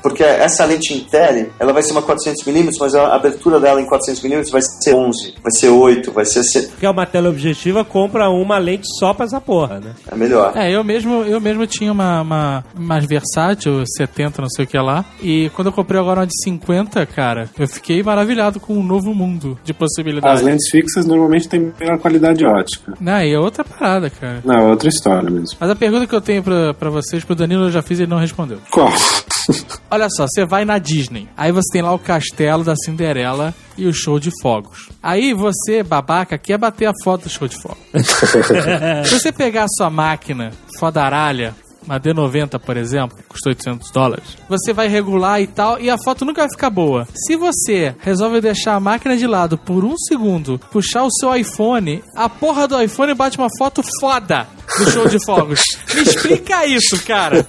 [0.07, 3.85] Porque essa lente em tele, ela vai ser uma 400mm, mas a abertura dela em
[3.85, 6.43] 400mm vai ser 11, vai ser 8, vai ser.
[6.43, 9.91] se- Porque uma tela objetiva compra uma lente só pra essa porra, né?
[10.09, 10.53] É melhor.
[10.55, 14.77] É, eu mesmo, eu mesmo tinha uma, uma mais versátil, 70, não sei o que
[14.77, 15.03] lá.
[15.21, 19.13] E quando eu comprei agora uma de 50, cara, eu fiquei maravilhado com um novo
[19.13, 20.41] mundo de As possibilidades.
[20.41, 22.93] lentes fixas normalmente têm melhor qualidade ótica.
[22.99, 24.41] Não, e é outra parada, cara.
[24.45, 25.57] Não, é outra história mesmo.
[25.59, 28.03] Mas a pergunta que eu tenho pra, pra vocês, pro Danilo, eu já fiz e
[28.03, 28.59] ele não respondeu.
[28.71, 28.89] Qual?
[29.97, 33.87] Olha só, você vai na Disney, aí você tem lá o castelo da Cinderela e
[33.87, 34.89] o show de fogos.
[35.01, 37.79] Aí você, babaca, quer bater a foto do show de fogos.
[39.09, 44.71] Se você pegar a sua máquina fodaralha, uma D90, por exemplo, custa 800 dólares, você
[44.71, 47.07] vai regular e tal, e a foto nunca vai ficar boa.
[47.15, 52.03] Se você resolve deixar a máquina de lado por um segundo, puxar o seu iPhone,
[52.15, 55.63] a porra do iPhone bate uma foto foda do show de fogos.
[55.95, 57.47] Me explica isso, cara.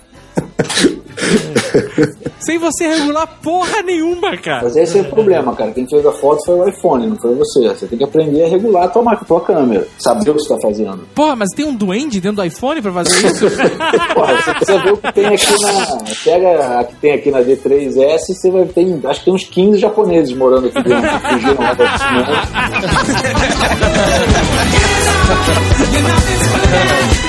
[2.40, 4.62] Sem você regular porra nenhuma, cara.
[4.62, 5.72] Mas esse é o problema, cara.
[5.72, 7.68] Quem fez a foto foi o iPhone, não foi você.
[7.68, 9.86] Você tem que aprender a regular a tua, tua câmera.
[9.98, 11.00] Saber o que você tá fazendo.
[11.14, 13.46] Porra, mas tem um duende dentro do iPhone pra fazer isso?
[14.14, 15.98] porra, você precisa ver o que tem aqui na.
[16.24, 19.06] Pega a que tem aqui na D3S e você vai ter.
[19.06, 21.20] Acho que tem uns 15 japoneses morando aqui dentro.
[21.20, 22.28] Fugindo lá da piscina.